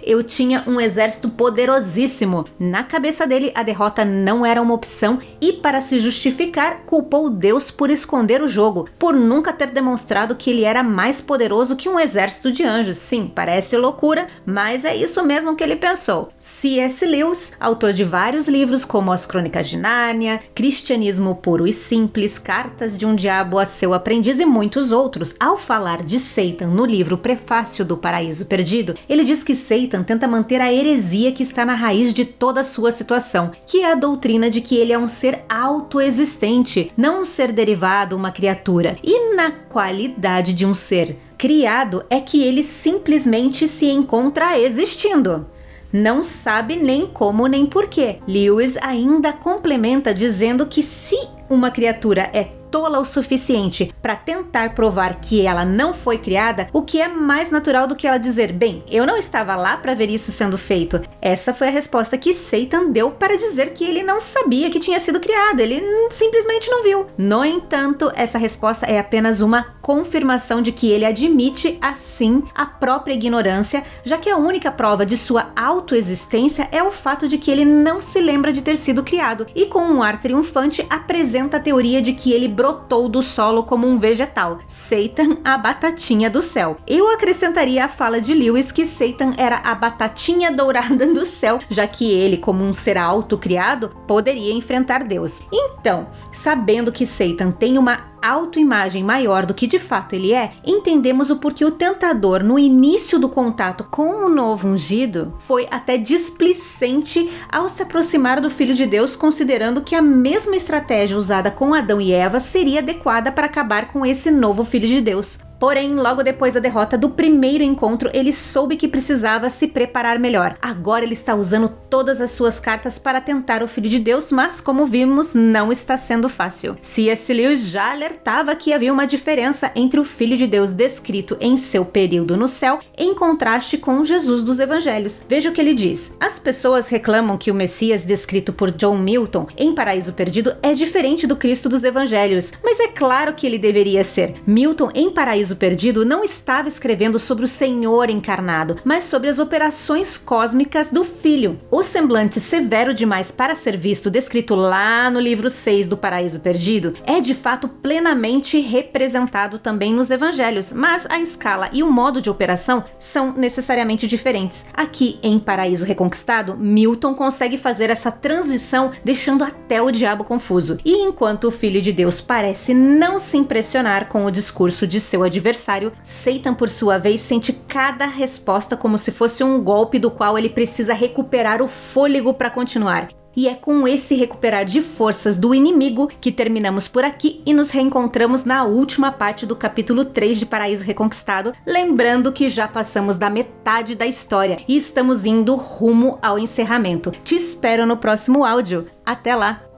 Eu 0.03 0.23
tinha 0.23 0.63
um 0.67 0.79
exército 0.79 1.29
poderosíssimo. 1.29 2.45
Na 2.59 2.83
cabeça 2.83 3.25
dele, 3.25 3.51
a 3.55 3.63
derrota 3.63 4.03
não 4.03 4.45
era 4.45 4.61
uma 4.61 4.73
opção 4.73 5.19
e, 5.39 5.53
para 5.53 5.79
se 5.79 5.99
justificar, 5.99 6.81
culpou 6.85 7.29
Deus 7.29 7.71
por 7.71 7.89
esconder 7.89 8.41
o 8.41 8.47
jogo, 8.47 8.89
por 8.99 9.13
nunca 9.13 9.53
ter 9.53 9.67
demonstrado 9.67 10.35
que 10.35 10.49
ele 10.49 10.63
era 10.63 10.83
mais 10.83 11.21
poderoso 11.21 11.77
que 11.77 11.87
um 11.87 11.99
exército 11.99 12.51
de 12.51 12.63
anjos. 12.63 12.97
Sim, 12.97 13.31
parece 13.33 13.77
loucura, 13.77 14.27
mas 14.45 14.83
é 14.83 14.93
isso 14.95 15.23
mesmo 15.23 15.55
que 15.55 15.63
ele 15.63 15.77
pensou. 15.77 16.31
C.S. 16.37 17.05
Lewis, 17.05 17.55
autor 17.57 17.93
de 17.93 18.03
vários 18.03 18.49
livros 18.49 18.83
como 18.83 19.13
As 19.13 19.25
Crônicas 19.25 19.69
de 19.69 19.77
Nárnia, 19.77 20.41
Cristianismo 20.53 21.35
Puro 21.35 21.65
e 21.65 21.71
Simples, 21.71 22.37
Cartas 22.37 22.97
de 22.97 23.05
um 23.05 23.15
Diabo 23.15 23.57
a 23.57 23.65
seu 23.65 23.93
Aprendiz 23.93 24.39
e 24.39 24.45
muitos 24.45 24.91
outros, 24.91 25.35
ao 25.39 25.57
falar 25.57 26.03
de 26.03 26.19
Satan 26.19 26.67
no 26.67 26.85
livro 26.85 27.17
Prefácio 27.17 27.85
do 27.85 27.95
Paraíso 27.95 28.45
Perdido, 28.45 28.95
ele 29.07 29.23
diz 29.23 29.43
que 29.43 29.52
Satan 29.55 30.03
tenta 30.03 30.27
manter 30.27 30.61
a 30.61 30.71
heresia 30.71 31.31
que 31.31 31.43
está 31.43 31.65
na 31.65 31.73
raiz 31.73 32.13
de 32.13 32.25
toda 32.25 32.61
a 32.61 32.63
sua 32.63 32.91
situação, 32.91 33.51
que 33.65 33.81
é 33.81 33.91
a 33.91 33.95
doutrina 33.95 34.49
de 34.49 34.61
que 34.61 34.75
ele 34.75 34.93
é 34.93 34.97
um 34.99 35.07
ser 35.07 35.43
autoexistente, 35.49 36.91
não 36.97 37.21
um 37.21 37.25
ser 37.25 37.51
derivado, 37.51 38.15
uma 38.15 38.31
criatura, 38.31 38.97
e 39.03 39.35
na 39.35 39.51
qualidade 39.51 40.53
de 40.53 40.65
um 40.65 40.73
ser 40.73 41.17
criado 41.37 42.03
é 42.09 42.19
que 42.19 42.43
ele 42.43 42.63
simplesmente 42.63 43.67
se 43.67 43.87
encontra 43.89 44.57
existindo 44.59 45.45
não 45.93 46.23
sabe 46.23 46.75
nem 46.75 47.05
como 47.05 47.45
nem 47.45 47.67
porquê. 47.67 48.17
Lewis 48.27 48.75
ainda 48.81 49.31
complementa 49.31 50.11
dizendo 50.11 50.65
que 50.65 50.81
se 50.81 51.15
uma 51.47 51.69
criatura 51.69 52.31
é 52.33 52.62
tola 52.73 52.97
o 52.97 53.05
suficiente 53.05 53.93
para 54.01 54.15
tentar 54.15 54.73
provar 54.73 55.21
que 55.21 55.45
ela 55.45 55.63
não 55.63 55.93
foi 55.93 56.17
criada, 56.17 56.67
o 56.73 56.81
que 56.81 56.99
é 56.99 57.07
mais 57.07 57.51
natural 57.51 57.85
do 57.85 57.95
que 57.95 58.07
ela 58.07 58.17
dizer: 58.17 58.51
Bem, 58.51 58.83
eu 58.89 59.05
não 59.05 59.15
estava 59.15 59.55
lá 59.55 59.77
para 59.77 59.93
ver 59.93 60.09
isso 60.09 60.31
sendo 60.31 60.57
feito. 60.57 60.99
Essa 61.21 61.53
foi 61.53 61.67
a 61.67 61.71
resposta 61.71 62.17
que 62.17 62.33
Satan 62.33 62.89
deu 62.89 63.11
para 63.11 63.37
dizer 63.37 63.73
que 63.73 63.83
ele 63.83 64.01
não 64.01 64.19
sabia 64.19 64.71
que 64.71 64.79
tinha 64.79 64.99
sido 64.99 65.19
criado, 65.19 65.59
ele 65.59 65.83
simplesmente 66.09 66.67
não 66.67 66.81
viu. 66.81 67.05
No 67.15 67.45
entanto, 67.45 68.11
essa 68.15 68.39
resposta 68.39 68.87
é 68.87 68.97
apenas 68.97 69.39
uma 69.39 69.73
confirmação 69.83 70.61
de 70.61 70.71
que 70.71 70.89
ele 70.89 71.05
admite, 71.05 71.77
assim, 71.81 72.41
a 72.55 72.65
própria 72.65 73.13
ignorância, 73.13 73.83
já 74.03 74.17
que 74.17 74.29
a 74.29 74.37
única 74.37 74.71
prova 74.71 75.05
de 75.05 75.17
sua 75.17 75.51
autoexistência 75.55 76.69
é 76.71 76.81
o 76.81 76.91
fato 76.91 77.27
de 77.27 77.37
que 77.37 77.51
ele 77.51 77.65
não 77.65 78.01
se 78.01 78.19
lembra 78.19 78.51
de 78.51 78.61
ter 78.61 78.77
sido 78.77 79.03
criado, 79.03 79.45
e 79.53 79.65
com 79.65 79.81
um 79.81 80.01
ar 80.01 80.19
triunfante 80.19 80.87
apresenta 80.89 81.57
a 81.57 81.59
teoria 81.59 82.01
de 82.01 82.13
que 82.13 82.31
ele 82.31 82.47
brotou 82.63 83.09
do 83.09 83.21
solo 83.21 83.63
como 83.63 83.85
um 83.85 83.97
vegetal. 83.97 84.59
Satan, 84.65 85.35
a 85.43 85.57
batatinha 85.57 86.29
do 86.29 86.41
céu. 86.41 86.77
Eu 86.87 87.09
acrescentaria 87.09 87.83
a 87.83 87.89
fala 87.89 88.21
de 88.21 88.33
Lewis 88.33 88.71
que 88.71 88.85
Satan 88.85 89.33
era 89.35 89.57
a 89.57 89.75
batatinha 89.75 90.49
dourada 90.49 91.05
do 91.07 91.25
céu, 91.25 91.59
já 91.67 91.85
que 91.85 92.09
ele, 92.09 92.37
como 92.37 92.63
um 92.63 92.71
ser 92.71 92.97
autocriado, 92.97 93.89
poderia 94.07 94.53
enfrentar 94.53 95.03
Deus. 95.03 95.41
Então, 95.51 96.07
sabendo 96.31 96.89
que 96.89 97.05
Satan 97.05 97.51
tem 97.51 97.77
uma 97.77 98.12
autoimagem 98.23 99.03
maior 99.03 99.45
do 99.45 99.53
que 99.53 99.67
de 99.67 99.77
fato 99.77 100.13
ele 100.13 100.33
é, 100.33 100.53
entendemos 100.65 101.29
o 101.29 101.35
porquê 101.35 101.65
o 101.65 101.71
tentador, 101.71 102.43
no 102.43 102.57
início 102.57 103.19
do 103.19 103.27
contato 103.27 103.85
com 103.91 104.25
o 104.25 104.29
novo 104.29 104.67
ungido, 104.67 105.35
foi 105.39 105.67
até 105.69 105.97
displicente 105.97 107.29
ao 107.51 107.67
se 107.67 107.83
aproximar 107.83 108.39
do 108.39 108.49
Filho 108.49 108.73
de 108.73 108.85
Deus, 108.85 109.15
considerando 109.15 109.81
que 109.81 109.95
a 109.95 110.01
mesma 110.01 110.55
estratégia 110.55 111.17
usada 111.17 111.51
com 111.51 111.73
Adão 111.73 111.99
e 111.99 112.11
Eva 112.11 112.39
seria 112.39 112.79
adequada 112.79 113.31
para 113.31 113.45
acabar 113.45 113.91
com 113.91 114.05
esse 114.05 114.31
novo 114.31 114.63
Filho 114.63 114.87
de 114.87 115.01
Deus. 115.01 115.39
Porém, 115.63 115.95
logo 115.95 116.23
depois 116.23 116.55
da 116.55 116.59
derrota 116.59 116.97
do 116.97 117.09
primeiro 117.09 117.63
encontro, 117.63 118.09
ele 118.13 118.33
soube 118.33 118.75
que 118.75 118.85
precisava 118.85 119.49
se 119.49 119.65
preparar 119.65 120.19
melhor. 120.19 120.57
Agora 120.61 121.05
ele 121.05 121.13
está 121.13 121.33
usando 121.33 121.69
todas 121.89 122.19
as 122.19 122.31
suas 122.31 122.59
cartas 122.59 122.99
para 122.99 123.21
tentar 123.21 123.63
o 123.63 123.67
Filho 123.69 123.89
de 123.89 123.97
Deus, 123.97 124.29
mas 124.29 124.59
como 124.59 124.85
vimos, 124.85 125.33
não 125.33 125.71
está 125.71 125.95
sendo 125.95 126.27
fácil. 126.27 126.75
C.S. 126.81 127.33
Lewis 127.33 127.61
já 127.69 127.93
alertava 127.93 128.53
que 128.57 128.73
havia 128.73 128.91
uma 128.91 129.07
diferença 129.07 129.71
entre 129.73 130.01
o 130.01 130.03
Filho 130.03 130.35
de 130.35 130.47
Deus 130.47 130.73
descrito 130.73 131.37
em 131.39 131.55
seu 131.55 131.85
período 131.85 132.35
no 132.35 132.49
céu, 132.49 132.81
em 132.97 133.15
contraste 133.15 133.77
com 133.77 134.03
Jesus 134.03 134.43
dos 134.43 134.59
Evangelhos. 134.59 135.25
Veja 135.29 135.49
o 135.49 135.53
que 135.53 135.61
ele 135.61 135.73
diz: 135.73 136.13
As 136.19 136.39
pessoas 136.39 136.89
reclamam 136.89 137.37
que 137.37 137.49
o 137.49 137.55
Messias 137.55 138.03
descrito 138.03 138.51
por 138.51 138.69
John 138.69 138.97
Milton 138.97 139.47
em 139.55 139.73
Paraíso 139.73 140.11
Perdido 140.11 140.57
é 140.61 140.73
diferente 140.73 141.25
do 141.25 141.37
Cristo 141.37 141.69
dos 141.69 141.85
Evangelhos, 141.85 142.51
mas 142.61 142.81
é 142.81 142.89
claro 142.89 143.33
que 143.33 143.47
ele 143.47 143.57
deveria 143.57 144.03
ser. 144.03 144.33
Milton 144.45 144.91
em 144.93 145.09
Paraíso 145.09 145.52
Paraíso 145.53 145.55
Perdido 145.55 146.05
não 146.05 146.23
estava 146.23 146.67
escrevendo 146.67 147.19
sobre 147.19 147.45
o 147.45 147.47
Senhor 147.47 148.09
encarnado, 148.09 148.77
mas 148.83 149.03
sobre 149.03 149.29
as 149.29 149.39
operações 149.39 150.17
cósmicas 150.17 150.91
do 150.91 151.03
Filho. 151.03 151.59
O 151.71 151.83
semblante 151.83 152.39
severo 152.39 152.93
demais 152.93 153.31
para 153.31 153.55
ser 153.55 153.77
visto, 153.77 154.09
descrito 154.09 154.55
lá 154.55 155.09
no 155.09 155.19
livro 155.19 155.49
6 155.49 155.87
do 155.87 155.97
Paraíso 155.97 156.39
Perdido, 156.39 156.93
é 157.05 157.19
de 157.19 157.33
fato 157.33 157.67
plenamente 157.67 158.59
representado 158.59 159.59
também 159.59 159.93
nos 159.93 160.09
evangelhos, 160.09 160.71
mas 160.73 161.05
a 161.09 161.19
escala 161.19 161.69
e 161.71 161.83
o 161.83 161.91
modo 161.91 162.21
de 162.21 162.29
operação 162.29 162.83
são 162.99 163.33
necessariamente 163.33 164.07
diferentes. 164.07 164.65
Aqui 164.73 165.19
em 165.21 165.39
Paraíso 165.39 165.85
Reconquistado, 165.85 166.57
Milton 166.57 167.13
consegue 167.13 167.57
fazer 167.57 167.89
essa 167.89 168.11
transição, 168.11 168.91
deixando 169.03 169.43
até 169.43 169.81
o 169.81 169.91
diabo 169.91 170.23
confuso. 170.23 170.77
E 170.83 170.93
enquanto 171.03 171.45
o 171.45 171.51
Filho 171.51 171.81
de 171.81 171.91
Deus 171.91 172.21
parece 172.21 172.73
não 172.73 173.19
se 173.19 173.37
impressionar 173.37 174.07
com 174.07 174.25
o 174.25 174.31
discurso 174.31 174.87
de 174.87 174.99
seu 174.99 175.23
adversário, 175.23 175.42
adversário, 175.43 175.91
Satan, 176.01 176.53
por 176.53 176.69
sua 176.69 176.97
vez, 176.97 177.19
sente 177.19 177.51
cada 177.67 178.05
resposta 178.05 178.77
como 178.77 178.97
se 178.97 179.11
fosse 179.11 179.43
um 179.43 179.61
golpe 179.61 179.99
do 179.99 180.09
qual 180.09 180.37
ele 180.37 180.49
precisa 180.49 180.93
recuperar 180.93 181.61
o 181.61 181.67
fôlego 181.67 182.33
para 182.33 182.49
continuar. 182.49 183.09
E 183.35 183.49
é 183.49 183.55
com 183.55 183.87
esse 183.87 184.15
recuperar 184.15 184.63
de 184.63 184.79
forças 184.79 185.37
do 185.37 185.55
inimigo 185.55 186.07
que 186.21 186.31
terminamos 186.31 186.87
por 186.87 187.03
aqui 187.03 187.41
e 187.45 187.53
nos 187.53 187.71
reencontramos 187.71 188.45
na 188.45 188.63
última 188.63 189.11
parte 189.11 189.43
do 189.45 189.55
capítulo 189.55 190.05
3 190.05 190.37
de 190.37 190.45
Paraíso 190.45 190.83
Reconquistado, 190.83 191.51
lembrando 191.65 192.31
que 192.31 192.47
já 192.47 192.67
passamos 192.67 193.17
da 193.17 193.31
metade 193.31 193.95
da 193.95 194.05
história 194.05 194.59
e 194.67 194.77
estamos 194.77 195.25
indo 195.25 195.55
rumo 195.55 196.19
ao 196.21 196.37
encerramento. 196.37 197.11
Te 197.23 197.35
espero 197.35 197.87
no 197.87 197.97
próximo 197.97 198.45
áudio. 198.45 198.85
Até 199.03 199.35
lá! 199.35 199.72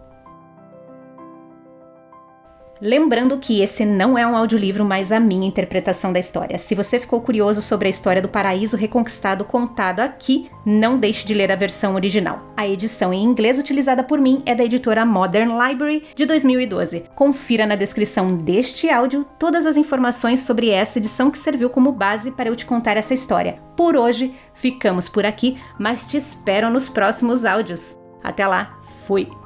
Lembrando 2.82 3.38
que 3.38 3.61
esse 3.61 3.86
não 3.86 4.17
é 4.17 4.28
um 4.28 4.36
audiolivro, 4.36 4.84
mas 4.84 5.11
a 5.11 5.19
minha 5.19 5.47
interpretação 5.47 6.11
da 6.11 6.19
história. 6.19 6.57
Se 6.57 6.76
você 6.76 6.99
ficou 6.99 7.21
curioso 7.21 7.61
sobre 7.61 7.88
a 7.88 7.91
história 7.91 8.21
do 8.21 8.28
paraíso 8.28 8.76
reconquistado 8.76 9.45
contado 9.45 10.01
aqui, 10.01 10.49
não 10.65 10.97
deixe 10.97 11.26
de 11.26 11.34
ler 11.34 11.51
a 11.51 11.55
versão 11.55 11.95
original. 11.95 12.51
A 12.57 12.67
edição 12.67 13.13
em 13.13 13.23
inglês 13.23 13.57
utilizada 13.57 14.03
por 14.03 14.19
mim 14.19 14.43
é 14.45 14.53
da 14.53 14.63
editora 14.65 15.05
Modern 15.05 15.51
Library 15.57 16.03
de 16.13 16.26
2012. 16.26 17.05
Confira 17.15 17.65
na 17.65 17.76
descrição 17.76 18.36
deste 18.36 18.89
áudio 18.89 19.26
todas 19.39 19.65
as 19.65 19.78
informações 19.78 20.41
sobre 20.41 20.69
essa 20.69 20.97
edição 20.99 21.32
que 21.32 21.39
serviu 21.39 21.69
como 21.69 21.93
base 21.93 22.32
para 22.32 22.49
eu 22.49 22.55
te 22.55 22.65
contar 22.65 22.97
essa 22.97 23.13
história. 23.13 23.57
Por 23.78 23.95
hoje, 23.95 24.34
ficamos 24.53 25.07
por 25.07 25.26
aqui, 25.26 25.57
mas 25.80 26.09
te 26.09 26.17
espero 26.17 26.69
nos 26.69 26.89
próximos 26.89 27.45
áudios. 27.45 27.97
Até 28.21 28.45
lá, 28.45 28.78
fui! 29.05 29.44